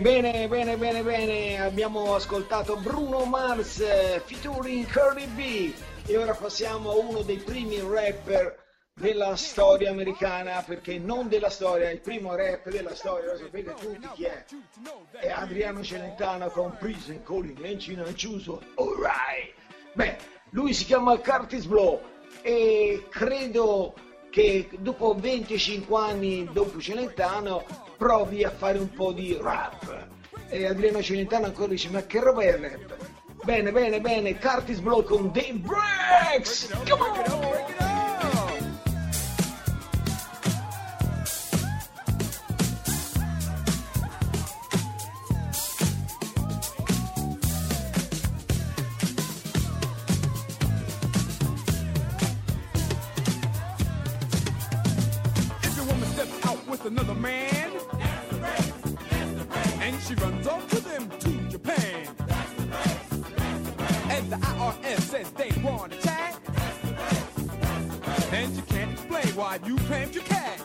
Bene, 0.00 0.48
bene, 0.48 0.78
bene, 0.78 1.02
bene, 1.02 1.60
abbiamo 1.60 2.14
ascoltato 2.14 2.76
Bruno 2.76 3.26
Mars 3.26 3.84
featuring 4.24 4.90
Curly 4.90 5.26
B. 5.26 5.74
E 6.06 6.16
ora 6.16 6.32
passiamo 6.32 6.90
a 6.90 6.96
uno 6.96 7.20
dei 7.20 7.36
primi 7.36 7.78
rapper 7.80 8.56
della 8.94 9.36
storia 9.36 9.90
americana, 9.90 10.62
perché 10.66 10.98
non 10.98 11.28
della 11.28 11.50
storia, 11.50 11.90
il 11.90 12.00
primo 12.00 12.34
rap 12.34 12.70
della 12.70 12.94
storia, 12.94 13.32
lo 13.32 13.36
sapete 13.36 13.74
tutti 13.74 14.08
chi 14.14 14.24
è, 14.24 14.42
è 15.18 15.28
Adriano 15.28 15.82
Celentano 15.82 16.48
con 16.48 16.74
Prison 16.78 17.22
Calling 17.22 17.58
Lencina 17.58 18.02
Chiuso, 18.04 18.62
alright! 18.76 19.52
Beh, 19.92 20.16
lui 20.52 20.72
si 20.72 20.86
chiama 20.86 21.18
Curtis 21.18 21.66
Blow 21.66 22.00
e 22.40 23.04
credo 23.10 23.92
che 24.30 24.66
dopo 24.78 25.14
25 25.14 25.98
anni 25.98 26.48
dopo 26.50 26.80
Celentano 26.80 27.89
provi 28.00 28.44
a 28.44 28.50
fare 28.50 28.78
un 28.78 28.90
po' 28.90 29.12
di 29.12 29.36
rap. 29.38 30.06
E 30.48 30.64
Adriano 30.64 31.02
Celentano 31.02 31.44
ancora 31.44 31.68
dice, 31.68 31.90
ma 31.90 32.02
che 32.06 32.18
roba 32.18 32.40
è 32.40 32.48
il 32.48 32.54
rap? 32.54 32.96
Bene, 33.44 33.70
bene, 33.72 34.00
bene, 34.00 34.38
Curtis 34.38 34.78
Blow 34.78 35.04
con 35.04 35.30
The 35.30 35.52
Breaks! 35.52 36.70
Come 36.88 37.22
on! 37.28 37.99
The 64.30 64.36
IRS 64.36 65.00
says 65.00 65.30
they 65.32 65.50
want 65.60 65.92
a 65.92 65.96
tax. 65.96 66.38
And 68.32 68.54
you 68.54 68.62
can't 68.62 68.92
explain 68.92 69.34
why 69.34 69.58
you 69.66 69.76
claimed 69.78 70.14
your 70.14 70.22
cash. 70.22 70.59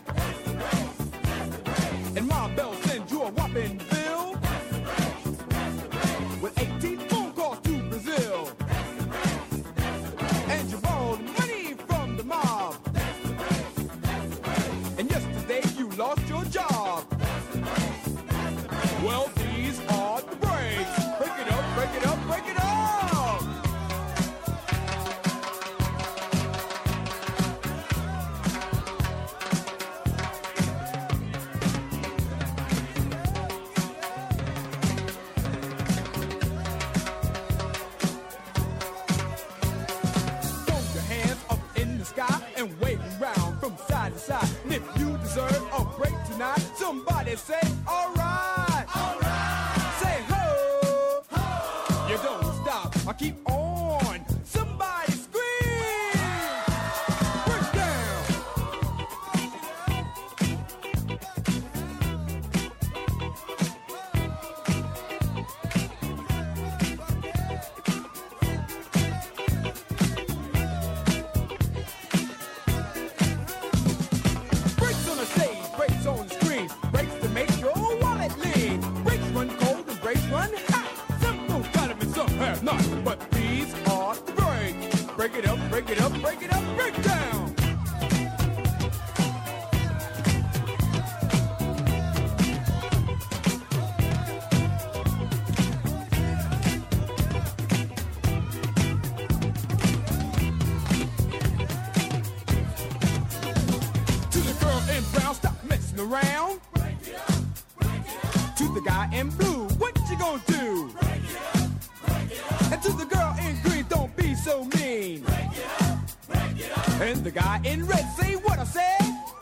And 117.02 117.24
the 117.26 117.32
guy 117.32 117.60
in 117.66 117.86
red, 117.86 118.06
say 118.18 118.36
what 118.36 118.58
I 118.58 118.64
said. 118.64 119.00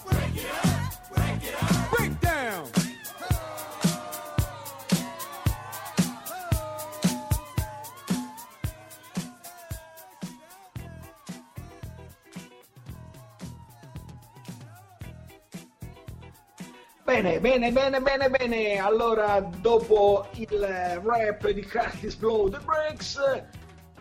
Break 0.09 0.35
it 0.35 0.49
up, 0.63 1.15
break 1.15 1.43
it 1.43 1.55
up. 1.61 1.91
Break 1.95 2.19
down. 2.19 2.67
Bene, 17.05 17.39
bene, 17.39 17.71
bene, 17.71 18.01
bene, 18.01 18.29
bene. 18.29 18.79
Allora, 18.79 19.39
dopo 19.39 20.25
il 20.33 20.99
rap 21.03 21.47
di 21.49 21.67
Blow 22.17 22.49
The 22.49 22.59
Breaks, 22.65 23.19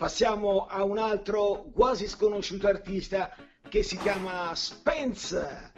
passiamo 0.02 0.66
a 0.66 0.82
un 0.82 0.98
altro 0.98 1.66
quasi 1.72 2.08
sconosciuto 2.08 2.66
artista 2.66 3.36
che 3.68 3.84
si 3.84 3.96
chiama 3.96 4.52
Spence. 4.52 5.70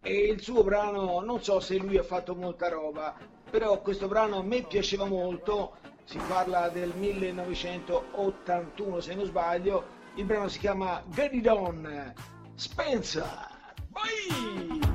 E 0.00 0.28
il 0.28 0.40
suo 0.40 0.64
brano, 0.64 1.20
non 1.20 1.42
so 1.42 1.60
se 1.60 1.76
lui 1.76 1.98
ha 1.98 2.02
fatto 2.02 2.34
molta 2.34 2.70
roba, 2.70 3.14
però 3.50 3.82
questo 3.82 4.08
brano 4.08 4.38
a 4.38 4.42
me 4.42 4.62
piaceva 4.62 5.04
molto. 5.04 5.76
Si 6.04 6.18
parla 6.26 6.70
del 6.70 6.94
1981, 6.96 9.00
se 9.00 9.14
non 9.14 9.26
sbaglio. 9.26 9.84
Il 10.14 10.24
brano 10.24 10.48
si 10.48 10.58
chiama 10.58 11.04
Get 11.08 11.34
It 11.34 11.46
On. 11.46 12.14
Spence. 12.54 13.22
Vai! 13.90 14.85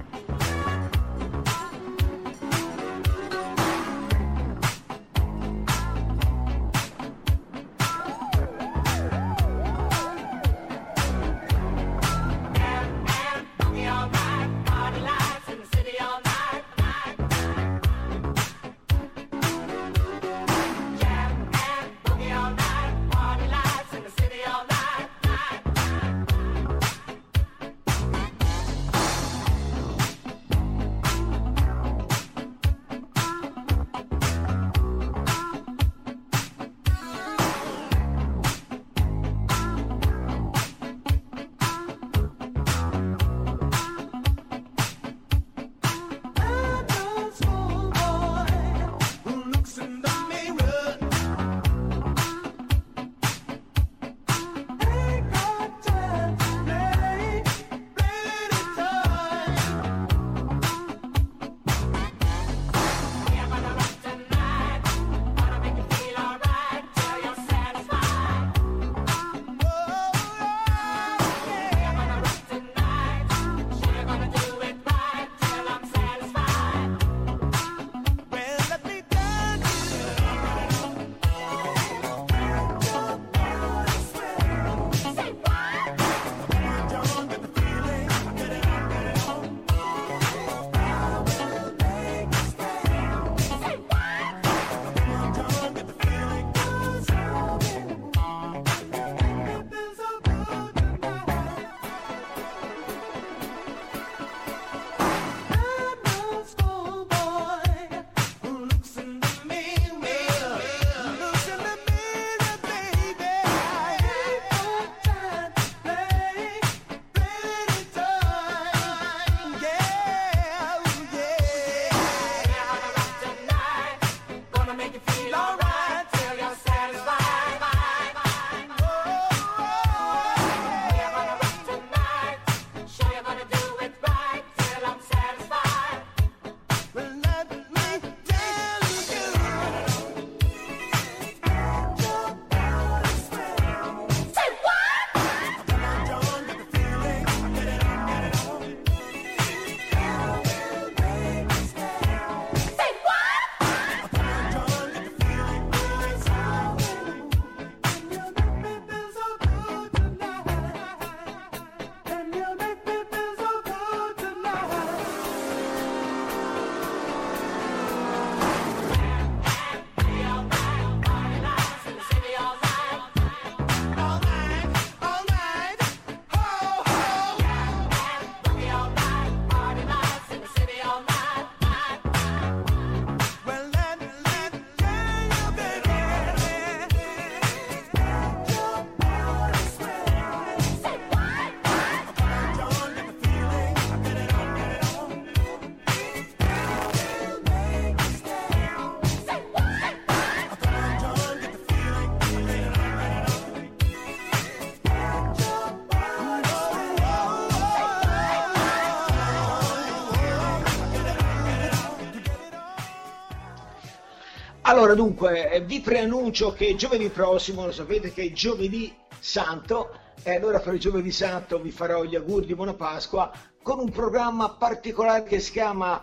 Allora, 214.71 214.93
dunque, 214.93 215.51
eh, 215.51 215.59
vi 215.59 215.81
preannuncio 215.81 216.53
che 216.53 216.75
giovedì 216.75 217.09
prossimo, 217.09 217.65
lo 217.65 217.73
sapete 217.73 218.13
che 218.13 218.21
è 218.21 218.31
giovedì 218.31 218.95
santo, 219.19 219.91
e 220.23 220.33
allora 220.33 220.61
per 220.61 220.75
il 220.75 220.79
giovedì 220.79 221.11
santo 221.11 221.59
vi 221.59 221.71
farò 221.71 222.05
gli 222.05 222.15
auguri 222.15 222.45
di 222.45 222.55
buona 222.55 222.73
Pasqua 222.73 223.33
con 223.61 223.79
un 223.79 223.89
programma 223.89 224.51
particolare 224.51 225.23
che 225.23 225.41
si 225.41 225.51
chiama 225.51 226.01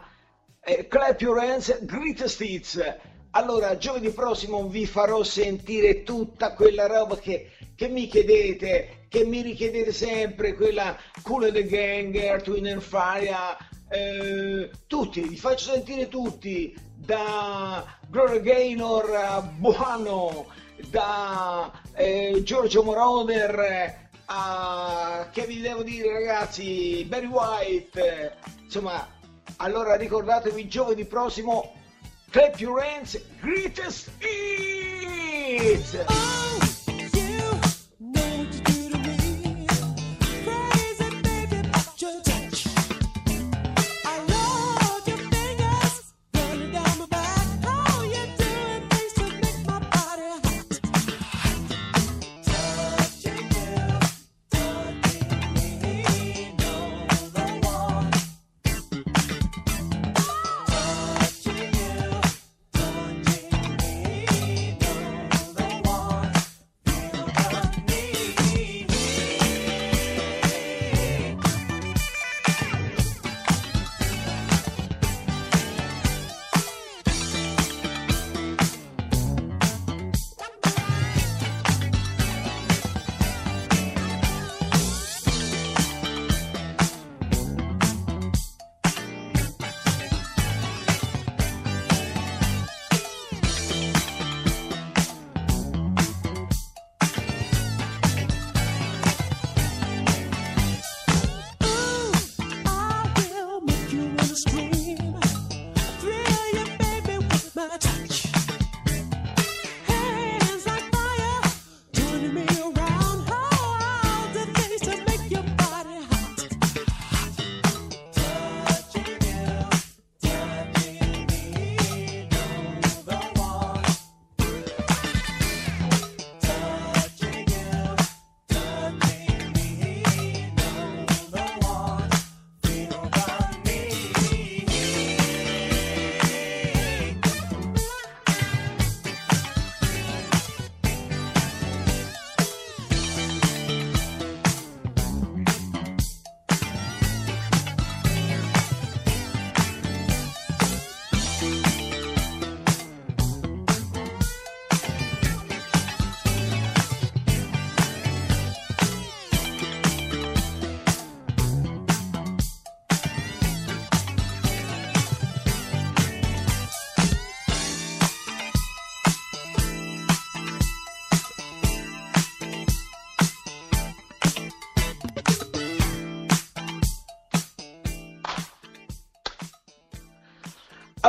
eh, 0.62 0.87
Clap 0.87 1.19
Your 1.19 1.39
Hands 1.39 1.83
Greatest 1.87 2.43
Hits. 2.43 2.97
Allora, 3.31 3.79
giovedì 3.79 4.11
prossimo 4.11 4.69
vi 4.69 4.85
farò 4.85 5.23
sentire 5.23 6.03
tutta 6.03 6.53
quella 6.53 6.87
roba 6.87 7.16
che, 7.16 7.53
che 7.75 7.89
mi 7.89 8.07
chiedete, 8.07 9.07
che 9.09 9.25
mi 9.25 9.41
richiedete 9.41 9.93
sempre, 9.93 10.53
quella 10.53 10.95
Cool 11.23 11.45
and 11.45 11.55
the 11.55 11.64
Gang, 11.64 12.47
Wind 12.47 12.66
and 12.66 12.83
Fire, 12.83 13.57
eh, 13.89 14.71
tutti, 14.87 15.23
vi 15.23 15.39
faccio 15.39 15.73
sentire 15.73 16.09
tutti, 16.09 16.77
da 16.95 17.97
Gloria 18.11 18.40
Gaynor 18.40 19.14
a 19.14 19.42
Buono, 19.42 20.46
da 20.88 21.70
eh, 21.92 22.40
Giorgio 22.42 22.82
Moroder 22.82 23.59
eh, 23.61 24.09
a 24.26 25.28
che 25.30 25.44
vi 25.44 25.61
devo 25.61 25.82
dire 25.82 26.14
ragazzi, 26.14 27.04
Barry 27.04 27.26
White, 27.26 28.00
eh, 28.00 28.32
insomma, 28.64 29.06
allora 29.56 29.96
ricordatevi 29.96 30.68
giovedì 30.68 31.04
prossimo 31.04 31.74
Clap 32.30 32.59
Your 32.59 32.82
Hands 32.82 33.22
Greatest 33.40 34.11
Hits! 35.50 35.96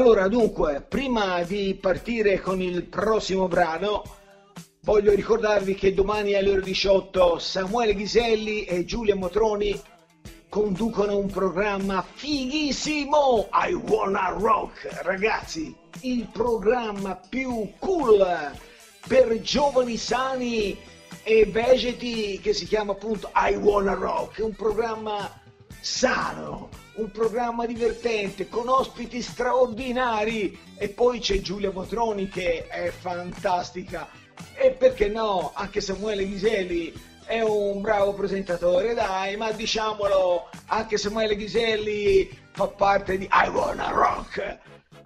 Allora, 0.10 0.28
dunque, 0.28 0.82
prima 0.90 1.44
di 1.44 1.78
partire 1.80 2.42
con 2.42 2.60
il 2.64 2.86
prossimo 2.86 3.48
brano, 3.48 4.02
voglio 4.82 5.14
ricordarvi 5.14 5.76
che 5.76 5.94
domani 5.94 6.34
alle 6.34 6.50
ore 6.50 6.62
18 6.62 7.38
Samuele 7.38 7.94
Ghiselli 7.94 8.64
e 8.64 8.86
Giulia 8.86 9.16
Motroni 9.16 9.80
conducono 10.50 11.16
un 11.16 11.30
programma 11.30 12.02
fighissimo, 12.02 13.50
I 13.52 13.74
Wanna 13.74 14.36
Rock. 14.36 15.04
Ragazzi, 15.04 15.76
il 16.02 16.28
programma 16.34 17.16
più 17.16 17.74
cool 17.78 18.26
per 19.08 19.40
giovani 19.42 19.96
sani 19.96 20.76
e 21.22 21.46
vegeti 21.46 22.40
che 22.40 22.54
si 22.56 22.66
chiama 22.66 22.94
appunto 22.94 23.30
I 23.36 23.54
Wanna 23.58 23.94
Rock. 23.94 24.40
Un 24.40 24.56
programma 24.56 25.40
sano, 25.80 26.70
un 27.00 27.12
programma 27.12 27.66
divertente 27.66 28.50
con 28.50 28.68
ospiti 28.68 29.22
straordinari. 29.22 30.58
E 30.78 30.90
poi 30.90 31.20
c'è 31.20 31.40
Giulia 31.40 31.72
Motroni 31.72 32.28
che 32.28 32.68
è 32.68 32.90
fantastica. 32.90 34.08
E 34.56 34.72
perché 34.72 35.08
no 35.08 35.52
anche 35.54 35.82
Samuele 35.82 36.28
Ghiselli 36.28 36.94
è 37.26 37.42
un 37.42 37.82
bravo 37.82 38.14
presentatore 38.14 38.94
dai 38.94 39.38
ma 39.38 39.52
diciamolo 39.52 40.50
anche 40.68 40.98
Samuele 40.98 41.36
Ghiselli 41.36 42.30
fa 42.52 42.68
parte 42.68 43.18
di 43.18 43.30
I 43.32 43.50
Wanna 43.50 43.90
Rock. 43.90 44.60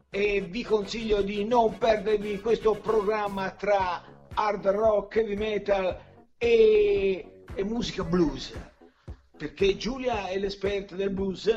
E 0.09 0.41
vi 0.41 0.63
consiglio 0.63 1.21
di 1.21 1.43
non 1.43 1.77
perdervi 1.77 2.39
questo 2.39 2.75
programma 2.75 3.49
tra 3.51 4.03
hard 4.35 4.67
rock, 4.67 5.17
heavy 5.17 5.35
metal 5.35 5.99
e, 6.37 7.45
e 7.53 7.63
musica 7.63 8.03
blues. 8.03 8.53
Perché 9.35 9.75
Giulia 9.75 10.27
è 10.27 10.37
l'esperta 10.37 10.95
del 10.95 11.09
blues, 11.09 11.51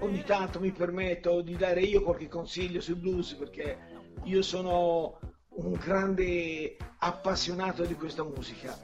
ogni 0.00 0.24
tanto 0.24 0.60
mi 0.60 0.70
permetto 0.70 1.40
di 1.40 1.56
dare 1.56 1.80
io 1.80 2.02
qualche 2.02 2.28
consiglio 2.28 2.80
sul 2.80 2.96
blues 2.96 3.34
perché 3.34 3.78
io 4.24 4.42
sono 4.42 5.18
un 5.48 5.72
grande 5.72 6.76
appassionato 6.98 7.84
di 7.84 7.94
questa 7.94 8.22
musica. 8.22 8.76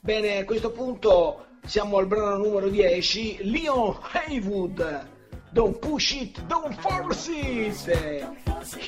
Bene, 0.00 0.38
a 0.38 0.44
questo 0.44 0.70
punto 0.70 1.46
siamo 1.64 1.98
al 1.98 2.06
brano 2.06 2.38
numero 2.38 2.68
10, 2.68 3.50
Leon 3.50 3.98
Haywood, 4.12 5.08
Don't 5.50 5.78
Push 5.78 6.12
It, 6.12 6.42
Don't 6.44 6.74
Force 6.80 7.30
It! 7.30 7.86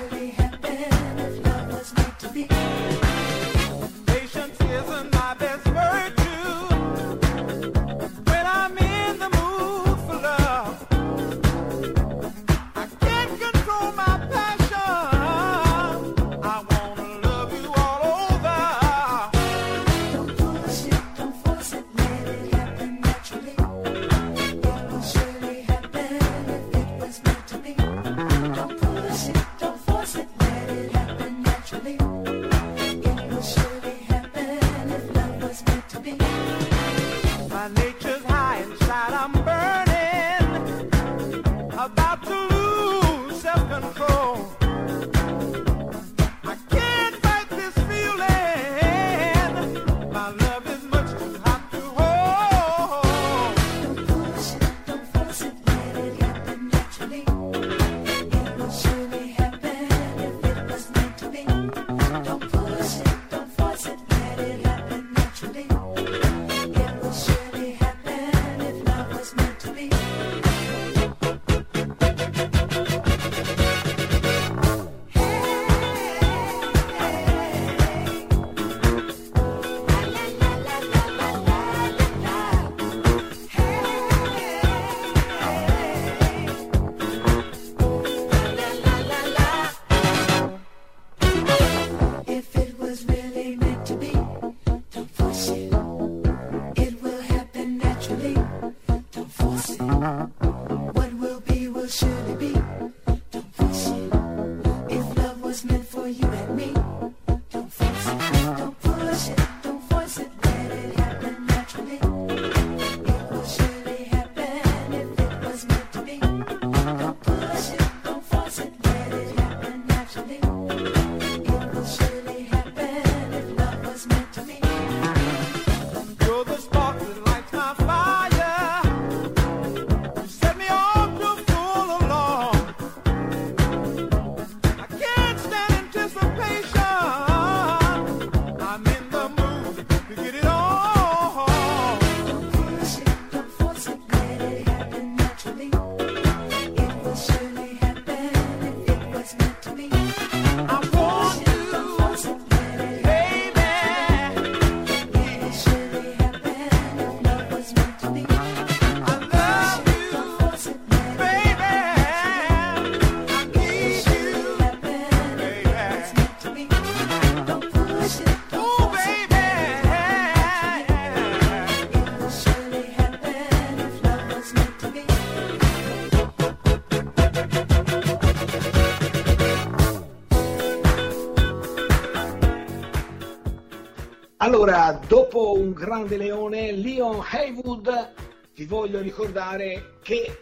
Allora, 184.63 185.01
dopo 185.09 185.55
un 185.55 185.73
grande 185.73 186.19
leone, 186.19 186.73
Leon 186.73 187.25
Haywood, 187.31 188.13
vi 188.55 188.67
voglio 188.67 189.01
ricordare 189.01 189.97
che, 190.03 190.39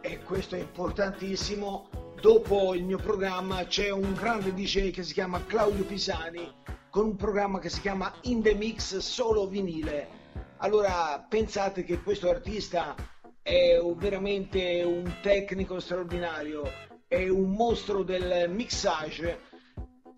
e 0.00 0.18
questo 0.24 0.56
è 0.56 0.58
importantissimo, 0.58 1.88
dopo 2.20 2.74
il 2.74 2.82
mio 2.82 2.98
programma 2.98 3.64
c'è 3.64 3.90
un 3.90 4.14
grande 4.14 4.52
DJ 4.52 4.90
che 4.90 5.04
si 5.04 5.12
chiama 5.12 5.44
Claudio 5.46 5.84
Pisani 5.84 6.52
con 6.90 7.04
un 7.04 7.14
programma 7.14 7.60
che 7.60 7.68
si 7.68 7.80
chiama 7.80 8.12
In 8.22 8.42
The 8.42 8.54
Mix 8.54 8.96
Solo 8.96 9.46
Vinile. 9.46 10.08
Allora, 10.56 11.24
pensate 11.28 11.84
che 11.84 12.02
questo 12.02 12.28
artista 12.28 12.96
è 13.42 13.78
veramente 13.94 14.82
un 14.82 15.18
tecnico 15.22 15.78
straordinario, 15.78 16.68
è 17.06 17.28
un 17.28 17.52
mostro 17.52 18.02
del 18.02 18.50
mixage 18.50 19.38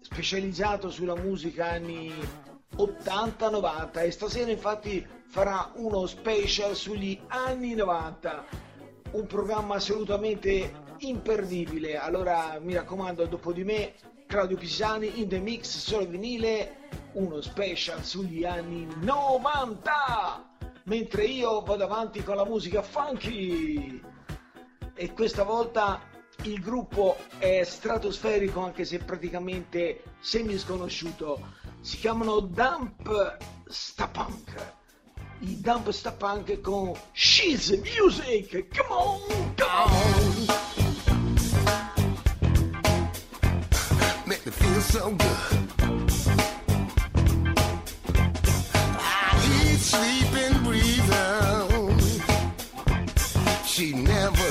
specializzato 0.00 0.88
sulla 0.88 1.14
musica 1.14 1.72
anni 1.72 2.10
80-90 2.76 4.04
e 4.04 4.10
stasera 4.10 4.50
infatti 4.50 5.06
farà 5.26 5.70
uno 5.74 6.06
special 6.06 6.74
sugli 6.74 7.20
anni 7.28 7.74
90, 7.74 8.44
un 9.12 9.26
programma 9.26 9.76
assolutamente 9.76 10.82
imperdibile. 10.98 11.96
Allora 11.96 12.58
mi 12.60 12.74
raccomando, 12.74 13.26
dopo 13.26 13.52
di 13.52 13.64
me 13.64 13.94
Claudio 14.26 14.56
Pisani 14.56 15.20
in 15.20 15.28
The 15.28 15.38
Mix 15.38 15.78
solo 15.78 16.06
vinile, 16.06 16.88
uno 17.12 17.40
special 17.40 18.02
sugli 18.02 18.44
anni 18.44 18.86
90! 19.00 20.52
Mentre 20.84 21.24
io 21.24 21.62
vado 21.62 21.84
avanti 21.84 22.22
con 22.22 22.36
la 22.36 22.44
musica 22.44 22.82
funky! 22.82 24.02
E 24.94 25.12
questa 25.12 25.42
volta 25.42 26.00
il 26.42 26.60
gruppo 26.60 27.16
è 27.38 27.62
stratosferico 27.64 28.60
anche 28.60 28.84
se 28.84 28.98
praticamente 28.98 30.02
semi 30.20 30.58
sconosciuto. 30.58 31.53
si 31.84 31.98
chiamano 31.98 32.40
Dump 32.40 33.36
Stapunk. 33.68 34.72
I 35.40 35.60
Dump 35.60 35.90
Stapunk 35.90 36.62
con 36.62 36.94
She's 37.12 37.68
Music, 37.70 38.68
come 38.74 38.90
on, 38.90 39.20
come 39.54 39.92
on. 39.92 40.46
Make 44.24 44.46
me 44.46 44.52
feel 44.52 44.80
so 44.80 45.10
good. 45.10 45.72
I 48.98 49.48
need 49.48 49.78
sleep 49.78 50.32
breathing. 50.64 52.22
She 53.66 53.92
never 53.92 54.43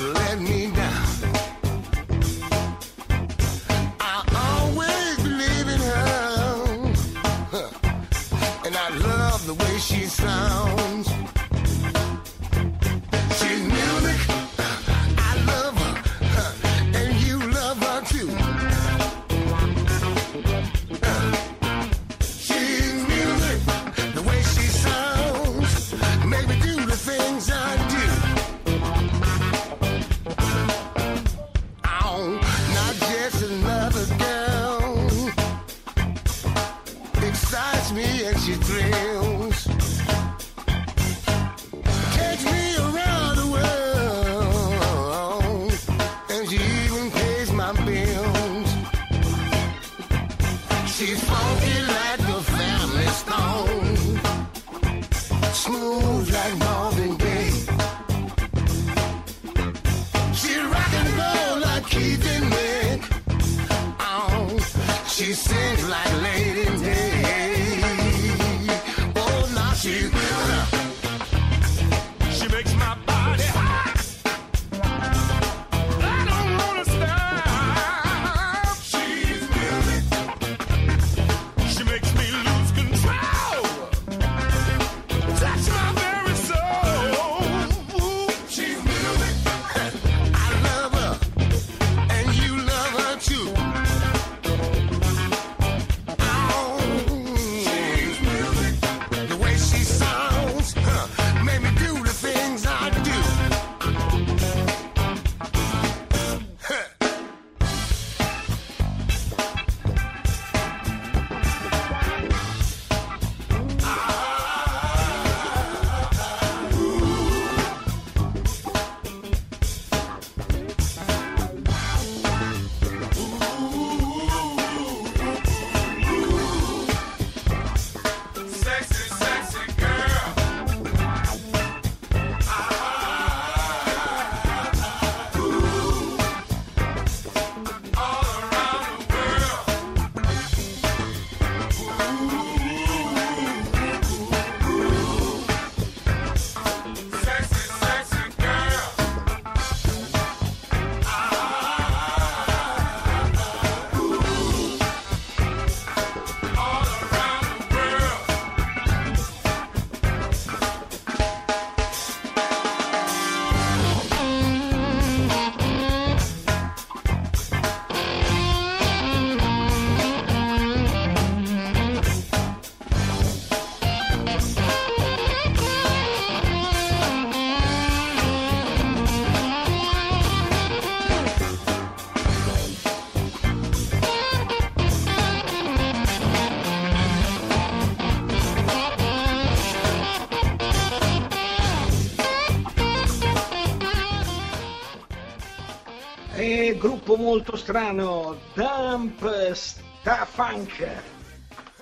gruppo 196.84 197.16
molto 197.16 197.56
strano, 197.56 198.36
Dump 198.52 199.52
Sta 199.52 200.26
Funk. 200.26 200.86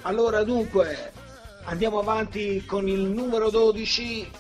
Allora 0.02 0.44
dunque, 0.44 1.10
andiamo 1.64 1.98
avanti 1.98 2.64
con 2.64 2.86
il 2.86 3.00
numero 3.00 3.50
12 3.50 4.30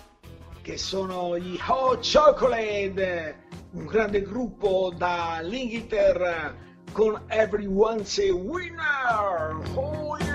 che 0.62 0.78
sono 0.78 1.36
gli 1.36 1.58
Hot 1.66 2.08
Chocolate, 2.08 3.48
un 3.72 3.86
grande 3.86 4.22
gruppo 4.22 4.92
dall'Inghilterra 4.96 6.54
con 6.92 7.20
Everyone's 7.26 8.18
a 8.18 8.32
Winner. 8.32 9.60
Oh 9.74 10.16
yeah! 10.18 10.31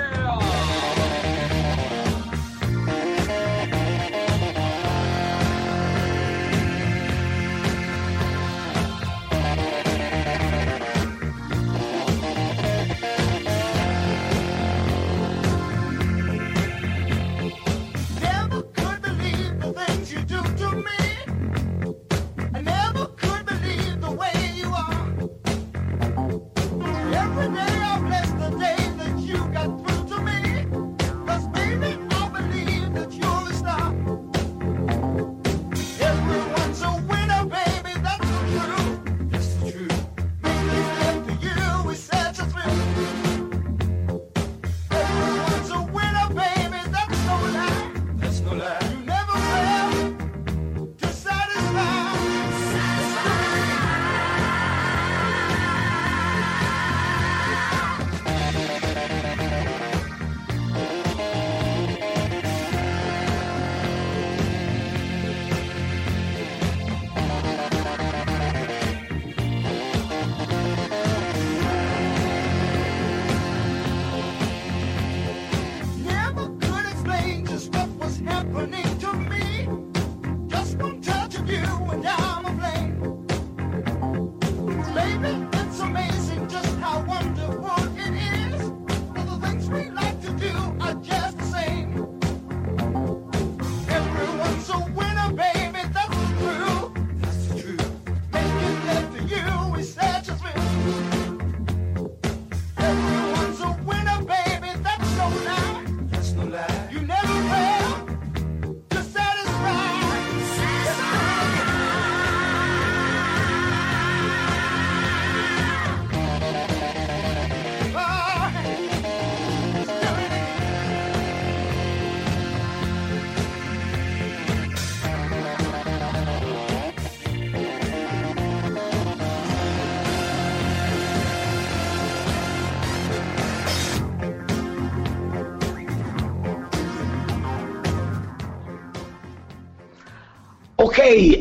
to 85.78 85.86
man. 85.86 86.16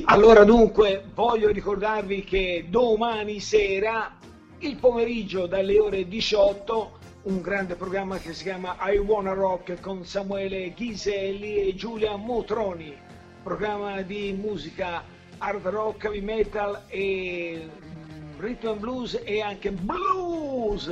Allora 0.09 0.45
dunque 0.45 1.05
voglio 1.15 1.51
ricordarvi 1.51 2.23
che 2.23 2.67
domani 2.69 3.41
sera, 3.41 4.17
il 4.59 4.77
pomeriggio 4.77 5.47
dalle 5.47 5.81
ore 5.81 6.07
18, 6.07 6.99
un 7.23 7.41
grande 7.41 7.75
programma 7.75 8.19
che 8.19 8.33
si 8.33 8.45
chiama 8.45 8.77
I 8.81 8.99
Wanna 8.99 9.33
Rock 9.33 9.81
con 9.81 10.05
Samuele 10.05 10.73
Ghiselli 10.75 11.57
e 11.57 11.75
Giulia 11.75 12.15
Motroni, 12.15 12.97
programma 13.43 14.01
di 14.03 14.33
musica 14.33 15.03
hard 15.39 15.67
rock, 15.67 16.05
heavy 16.05 16.21
metal 16.21 16.85
e 16.87 17.69
mm, 17.69 18.39
rhythm 18.39 18.69
and 18.69 18.79
blues 18.79 19.21
e 19.25 19.41
anche 19.41 19.73
blues. 19.73 20.89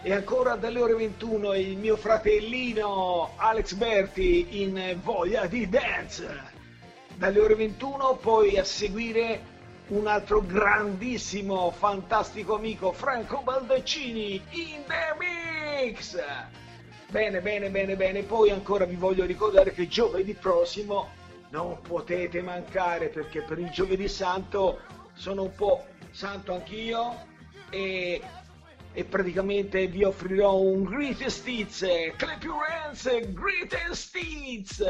E 0.00 0.12
ancora 0.12 0.54
dalle 0.54 0.80
ore 0.80 0.94
21 0.94 1.54
il 1.54 1.76
mio 1.76 1.96
fratellino 1.96 3.32
Alex 3.36 3.74
Berti 3.74 4.62
in 4.62 4.96
Voglia 5.02 5.46
di 5.46 5.68
Dance 5.68 6.56
dalle 7.18 7.40
ore 7.40 7.56
21, 7.56 8.16
poi 8.20 8.58
a 8.58 8.64
seguire 8.64 9.56
un 9.88 10.06
altro 10.06 10.40
grandissimo, 10.40 11.72
fantastico 11.72 12.54
amico 12.54 12.92
Franco 12.92 13.40
Baldaccini 13.42 14.40
in 14.50 14.84
The 14.86 15.16
Mix. 15.18 16.16
Bene, 17.10 17.40
bene, 17.40 17.70
bene, 17.70 17.96
bene. 17.96 18.22
Poi 18.22 18.50
ancora 18.50 18.84
vi 18.84 18.94
voglio 18.94 19.24
ricordare 19.24 19.72
che 19.72 19.88
giovedì 19.88 20.34
prossimo 20.34 21.08
non 21.50 21.80
potete 21.80 22.40
mancare 22.40 23.08
perché 23.08 23.42
per 23.42 23.58
il 23.58 23.70
giovedì 23.70 24.06
santo 24.06 24.80
sono 25.14 25.42
un 25.42 25.54
po' 25.56 25.86
santo 26.10 26.54
anch'io 26.54 27.26
e, 27.70 28.22
e 28.92 29.04
praticamente 29.04 29.88
vi 29.88 30.04
offrirò 30.04 30.54
un 30.54 30.84
Greatest 30.84 31.48
Hits, 31.48 31.84
Clap 32.16 32.42
Your 32.44 32.64
Hands 32.64 33.32
Greatest 33.32 34.14
Hits 34.14 34.84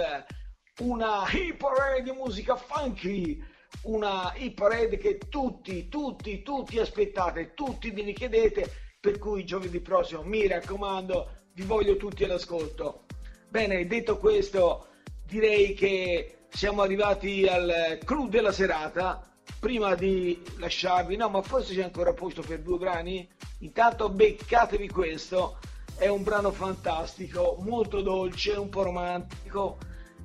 una 0.79 1.25
hit 1.31 1.57
parade 1.57 2.03
di 2.03 2.13
musica 2.13 2.57
funky, 2.57 3.43
una 3.83 4.33
hit 4.37 4.55
parade 4.55 4.97
che 4.97 5.19
tutti, 5.29 5.89
tutti, 5.89 6.43
tutti 6.43 6.79
aspettate, 6.79 7.55
tutti 7.55 7.91
vi 7.91 8.03
richiedete, 8.03 8.71
per 9.01 9.19
cui 9.19 9.45
giovedì 9.45 9.81
prossimo, 9.81 10.23
mi 10.23 10.47
raccomando, 10.47 11.31
vi 11.55 11.63
voglio 11.63 11.97
tutti 11.97 12.25
all'ascolto. 12.25 13.07
Bene, 13.49 13.87
detto 13.87 14.19
questo, 14.19 14.89
direi 15.25 15.75
che 15.75 16.47
siamo 16.49 16.83
arrivati 16.83 17.47
al 17.47 17.99
clou 18.05 18.29
della 18.29 18.53
serata. 18.53 19.23
Prima 19.59 19.95
di 19.97 20.41
lasciarvi, 20.59 21.17
no, 21.17 21.29
ma 21.31 21.43
forse 21.43 21.75
c'è 21.75 21.83
ancora 21.83 22.13
posto 22.13 22.43
per 22.43 22.61
due 22.61 22.79
brani. 22.79 23.29
Intanto 23.61 24.09
beccatevi 24.09 24.89
questo, 24.89 25.59
è 25.97 26.07
un 26.07 26.23
brano 26.23 26.53
fantastico, 26.53 27.57
molto 27.61 28.01
dolce, 28.03 28.53
un 28.53 28.69
po' 28.69 28.85
romantico 28.85 29.79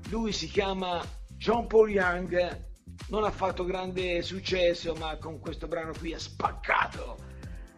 lui 0.10 0.32
si 0.32 0.48
chiama 0.48 1.04
John 1.38 1.68
Paul 1.68 1.90
Young, 1.90 2.62
non 3.08 3.24
ha 3.24 3.32
fatto 3.32 3.66
grande 3.66 4.22
successo, 4.22 4.94
ma 4.96 5.18
con 5.18 5.40
questo 5.40 5.68
brano 5.68 5.92
qui 5.98 6.14
ha 6.14 6.20
spaccato. 6.20 7.18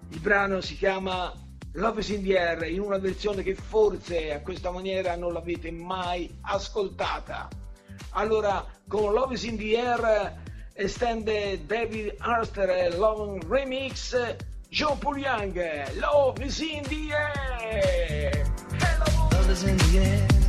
Il 0.10 0.20
brano 0.20 0.62
si 0.62 0.78
chiama 0.78 1.34
Love 1.74 2.00
is 2.00 2.10
in 2.10 2.24
the 2.24 2.38
Air, 2.38 2.64
in 2.64 2.80
una 2.80 2.98
versione 2.98 3.44
che 3.44 3.56
forse 3.56 4.32
a 4.32 4.42
questa 4.42 4.72
maniera 4.72 5.16
non 5.16 5.34
l'avete 5.34 5.72
mai 5.72 6.34
ascoltata. 6.42 7.50
Allora, 8.12 8.66
con 8.88 9.14
Love 9.14 9.34
is 9.34 9.44
in 9.44 9.58
the 9.58 9.78
Air 9.78 10.44
estende 10.74 11.66
David 11.66 12.16
Arster 12.20 12.96
Long 12.98 13.44
Remix, 13.48 14.16
John 14.70 14.98
Paul 15.00 15.18
Young, 15.18 15.54
Love 16.00 16.44
is 16.44 16.60
in 16.60 16.84
the 16.84 17.12
Air. 17.12 18.54
Hello. 18.80 19.30
Love 19.32 19.52
is 19.52 19.64
in 19.64 19.78
the 19.78 20.00
air. 20.00 20.45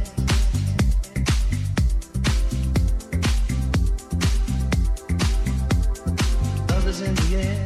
In 7.03 7.15
the 7.15 7.37
air. 7.37 7.66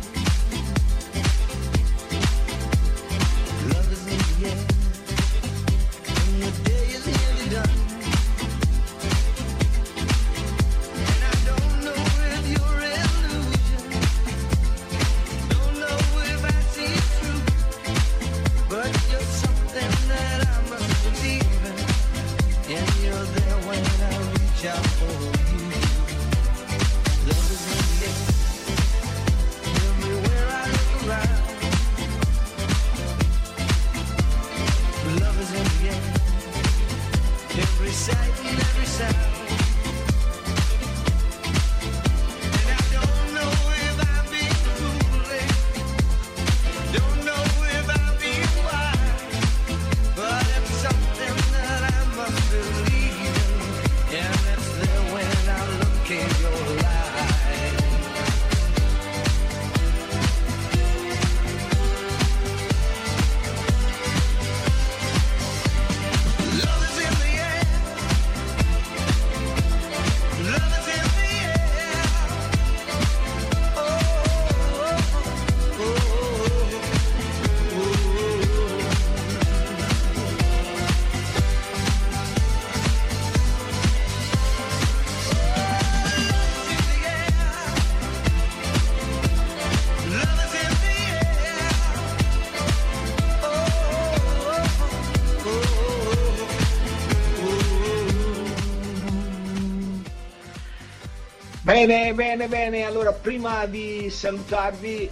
Bene, 101.83 102.13
bene, 102.13 102.47
bene. 102.47 102.83
Allora, 102.83 103.11
prima 103.11 103.65
di 103.65 104.07
salutarvi, 104.07 105.09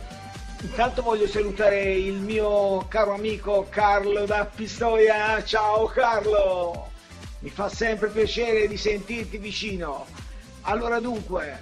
intanto 0.62 1.02
voglio 1.02 1.26
salutare 1.26 1.94
il 1.94 2.14
mio 2.14 2.86
caro 2.88 3.16
amico 3.16 3.66
Carlo 3.68 4.26
da 4.26 4.46
Pistoia. 4.46 5.44
Ciao 5.44 5.88
Carlo! 5.88 6.92
Mi 7.40 7.50
fa 7.50 7.70
sempre 7.70 8.10
piacere 8.10 8.68
di 8.68 8.78
sentirti 8.78 9.40
vicino. 9.40 10.06
Allora 10.62 11.00
dunque, 11.00 11.60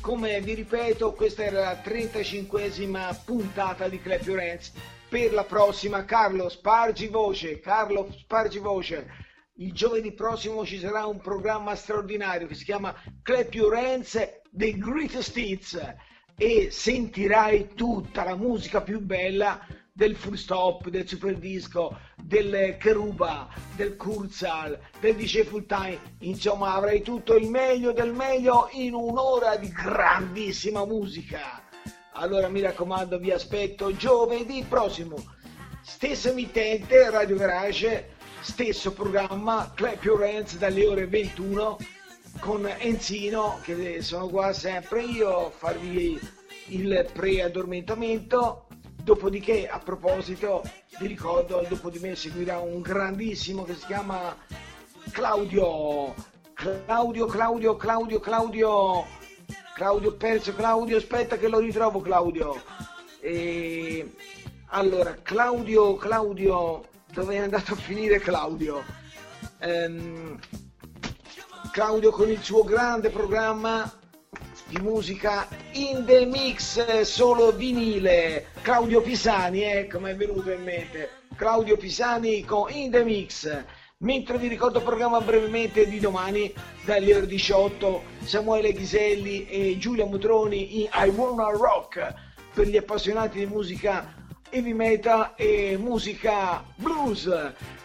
come 0.00 0.40
vi 0.40 0.54
ripeto, 0.54 1.12
questa 1.12 1.44
era 1.44 1.60
la 1.60 1.82
35esima 1.84 3.14
puntata 3.26 3.86
di 3.86 4.00
Club 4.00 4.24
Lorenz. 4.24 4.72
Per 5.10 5.30
la 5.34 5.44
prossima, 5.44 6.06
Carlo 6.06 6.48
Spargi 6.48 7.08
Voce, 7.08 7.60
Carlo 7.60 8.08
Spargi 8.18 8.60
Voce 8.60 9.27
il 9.60 9.72
giovedì 9.72 10.12
prossimo 10.12 10.64
ci 10.64 10.78
sarà 10.78 11.06
un 11.06 11.18
programma 11.18 11.74
straordinario 11.74 12.46
che 12.46 12.54
si 12.54 12.62
chiama 12.62 12.94
Clap 13.24 13.52
Your 13.54 13.74
Hands 13.74 14.40
The 14.52 14.78
Greatest 14.78 15.36
Hits 15.36 15.94
e 16.36 16.68
sentirai 16.70 17.74
tutta 17.74 18.22
la 18.22 18.36
musica 18.36 18.82
più 18.82 19.00
bella 19.00 19.66
del 19.92 20.14
full 20.14 20.34
stop, 20.34 20.88
del 20.90 21.08
super 21.08 21.36
disco, 21.38 21.98
del 22.22 22.76
Keruba, 22.78 23.48
del 23.74 23.96
Kurzal, 23.96 24.78
del 25.00 25.16
DJ 25.16 25.42
Full 25.42 25.66
Time, 25.66 25.98
insomma 26.20 26.74
avrai 26.74 27.02
tutto 27.02 27.34
il 27.34 27.50
meglio 27.50 27.90
del 27.90 28.12
meglio 28.12 28.68
in 28.70 28.94
un'ora 28.94 29.56
di 29.56 29.72
grandissima 29.72 30.86
musica. 30.86 31.64
Allora 32.12 32.46
mi 32.46 32.60
raccomando, 32.60 33.18
vi 33.18 33.32
aspetto 33.32 33.96
giovedì 33.96 34.64
prossimo. 34.68 35.16
Stessa 35.82 36.30
emittente, 36.30 37.10
Radio 37.10 37.34
Garage, 37.34 38.17
stesso 38.40 38.92
programma, 38.92 39.72
Clap 39.74 40.04
Your 40.04 40.22
Hands 40.22 40.56
dalle 40.56 40.86
ore 40.86 41.06
21 41.06 41.76
con 42.40 42.66
Enzino, 42.78 43.58
che 43.62 44.02
sono 44.02 44.28
qua 44.28 44.52
sempre 44.52 45.02
io 45.02 45.46
a 45.46 45.50
farvi 45.50 46.18
il 46.66 47.08
pre-addormentamento. 47.12 48.66
Dopodiché, 49.02 49.68
a 49.68 49.78
proposito, 49.78 50.62
vi 50.98 51.06
ricordo, 51.06 51.64
dopo 51.68 51.90
di 51.90 51.98
me 51.98 52.14
seguirà 52.14 52.58
un 52.58 52.80
grandissimo 52.82 53.64
che 53.64 53.74
si 53.74 53.86
chiama 53.86 54.36
Claudio. 55.10 56.14
Claudio, 56.52 57.26
Claudio, 57.26 57.76
Claudio, 57.76 58.20
Claudio. 58.20 59.04
Claudio, 59.74 60.14
perso 60.14 60.54
Claudio, 60.54 60.96
aspetta 60.96 61.36
che 61.38 61.48
lo 61.48 61.58
ritrovo 61.58 62.00
Claudio. 62.00 62.60
E... 63.20 64.14
Allora, 64.70 65.14
Claudio, 65.22 65.96
Claudio, 65.96 66.84
dove 67.18 67.34
è 67.34 67.38
andato 67.38 67.72
a 67.72 67.76
finire 67.76 68.20
Claudio? 68.20 68.84
Ehm, 69.58 70.38
Claudio 71.72 72.12
con 72.12 72.30
il 72.30 72.40
suo 72.40 72.62
grande 72.62 73.10
programma 73.10 73.92
di 74.68 74.78
musica 74.78 75.48
in 75.72 76.04
the 76.04 76.26
mix 76.26 76.76
eh, 76.76 77.04
solo 77.04 77.50
vinile. 77.50 78.46
Claudio 78.62 79.00
Pisani 79.00 79.62
ecco 79.62 79.98
mi 79.98 80.10
è 80.10 80.16
venuto 80.16 80.52
in 80.52 80.62
mente. 80.62 81.10
Claudio 81.34 81.76
Pisani 81.76 82.44
con 82.44 82.70
in 82.70 82.92
the 82.92 83.02
mix. 83.02 83.64
Mentre 83.98 84.38
vi 84.38 84.46
ricordo 84.46 84.78
il 84.78 84.84
programma 84.84 85.20
brevemente 85.20 85.88
di 85.88 85.98
domani 85.98 86.52
dalle 86.84 87.16
ore 87.16 87.26
18 87.26 88.02
Samuele 88.22 88.72
Ghiselli 88.72 89.48
e 89.48 89.76
Giulia 89.76 90.06
Mutroni 90.06 90.82
in 90.82 90.88
I 90.92 91.08
Wanna 91.08 91.50
Rock. 91.50 92.14
Per 92.54 92.68
gli 92.68 92.76
appassionati 92.76 93.40
di 93.40 93.46
musica 93.46 94.17
heavy 94.50 94.72
metal 94.72 95.32
e 95.36 95.76
musica 95.78 96.64
blues. 96.76 97.28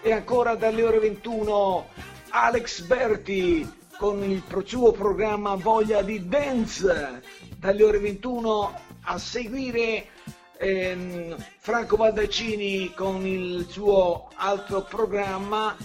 E 0.01 0.11
ancora 0.11 0.55
dalle 0.55 0.84
ore 0.84 0.99
21 0.99 1.88
Alex 2.30 2.82
Berti 2.82 3.82
con 3.97 4.24
il 4.24 4.43
suo 4.66 4.91
programma 4.91 5.55
Voglia 5.55 6.01
di 6.01 6.28
Dance. 6.28 7.22
Dalle 7.57 7.84
ore 7.84 7.99
21 7.99 8.80
a 9.03 9.18
seguire 9.18 10.07
ehm, 10.57 11.36
Franco 11.59 11.97
Baldaccini 11.97 12.93
con 12.93 13.26
il 13.26 13.66
suo 13.70 14.30
altro 14.36 14.84
programma 14.84 15.76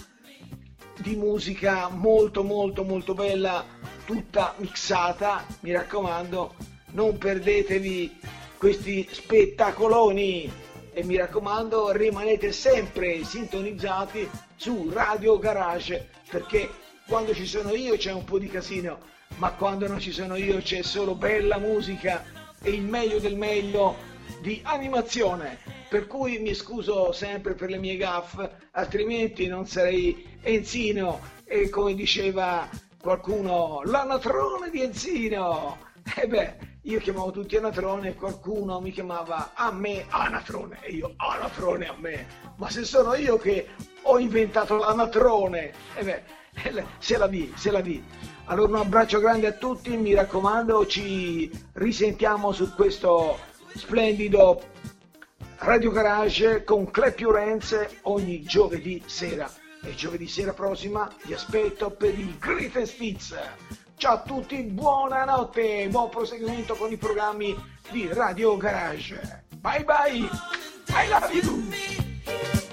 di 0.97 1.15
musica 1.15 1.87
molto 1.89 2.43
molto 2.43 2.83
molto 2.83 3.13
bella 3.13 3.65
tutta 4.05 4.53
mixata. 4.57 5.45
Mi 5.61 5.71
raccomando 5.71 6.55
non 6.91 7.17
perdetevi 7.17 8.19
questi 8.57 9.07
spettacoloni 9.09 10.51
e 10.99 11.03
mi 11.05 11.15
raccomando 11.15 11.91
rimanete 11.91 12.51
sempre 12.51 13.23
sintonizzati 13.23 14.29
su 14.57 14.89
Radio 14.91 15.39
Garage 15.39 16.09
perché 16.29 16.69
quando 17.07 17.33
ci 17.33 17.45
sono 17.45 17.73
io 17.73 17.95
c'è 17.95 18.11
un 18.11 18.25
po' 18.25 18.37
di 18.37 18.49
casino 18.49 18.99
ma 19.37 19.53
quando 19.53 19.87
non 19.87 20.01
ci 20.01 20.11
sono 20.11 20.35
io 20.35 20.57
c'è 20.57 20.81
solo 20.81 21.15
bella 21.15 21.57
musica 21.57 22.25
e 22.61 22.71
il 22.71 22.81
meglio 22.81 23.19
del 23.19 23.37
meglio 23.37 23.95
di 24.41 24.59
animazione. 24.63 25.59
Per 25.87 26.05
cui 26.05 26.39
mi 26.39 26.53
scuso 26.53 27.13
sempre 27.13 27.53
per 27.53 27.69
le 27.69 27.77
mie 27.77 27.95
gaffe 27.95 28.67
altrimenti 28.71 29.47
non 29.47 29.65
sarei 29.65 30.37
Enzino 30.41 31.21
e 31.45 31.69
come 31.69 31.93
diceva 31.93 32.67
qualcuno 33.01 33.83
l'anatrone 33.85 34.69
di 34.69 34.81
Enzino. 34.81 35.77
E 36.17 36.27
beh 36.27 36.55
io 36.89 36.99
chiamavo 36.99 37.29
tutti 37.29 37.55
anatrone 37.55 38.09
e 38.09 38.15
qualcuno 38.15 38.79
mi 38.79 38.91
chiamava 38.91 39.51
a 39.53 39.71
me 39.71 40.05
anatrone 40.09 40.79
e 40.81 40.93
io 40.93 41.13
anatrone 41.17 41.87
a 41.87 41.95
me. 41.95 42.27
Ma 42.55 42.67
se 42.71 42.83
sono 42.83 43.13
io 43.13 43.37
che 43.37 43.67
ho 44.01 44.17
inventato 44.17 44.75
l'anatrone 44.77 45.71
e 45.93 46.03
beh 46.03 46.23
se 46.97 47.17
la 47.17 47.27
vi 47.27 47.53
se 47.55 47.69
la 47.69 47.81
vi. 47.81 48.03
Allora 48.45 48.69
un 48.69 48.75
abbraccio 48.77 49.19
grande 49.19 49.45
a 49.45 49.51
tutti 49.51 49.95
mi 49.97 50.15
raccomando 50.15 50.87
ci 50.87 51.51
risentiamo 51.73 52.51
su 52.51 52.73
questo 52.73 53.37
splendido 53.75 54.59
Radio 55.57 55.91
Garage 55.91 56.63
con 56.63 56.89
Your 57.17 57.37
Hands 57.37 57.87
ogni 58.03 58.41
giovedì 58.41 59.03
sera. 59.05 59.47
E 59.83 59.93
giovedì 59.93 60.27
sera 60.27 60.53
prossima 60.53 61.07
vi 61.23 61.33
aspetto 61.33 61.91
per 61.91 62.17
il 62.17 62.35
Greatest 62.39 62.99
Hits 62.99 63.35
ciao 63.99 64.13
a 64.13 64.21
tutti 64.21 64.63
buonanotte 64.63 65.89
buon 65.89 66.07
proseguimento 66.07 66.73
con 66.75 66.89
i 66.89 66.95
programmi 66.95 67.53
di 67.91 68.07
Radio 68.13 68.55
Garage. 68.55 69.43
Bye 69.59 69.83
bye 69.83 70.29
I 70.87 71.09
love 71.09 71.33
you 71.33 72.68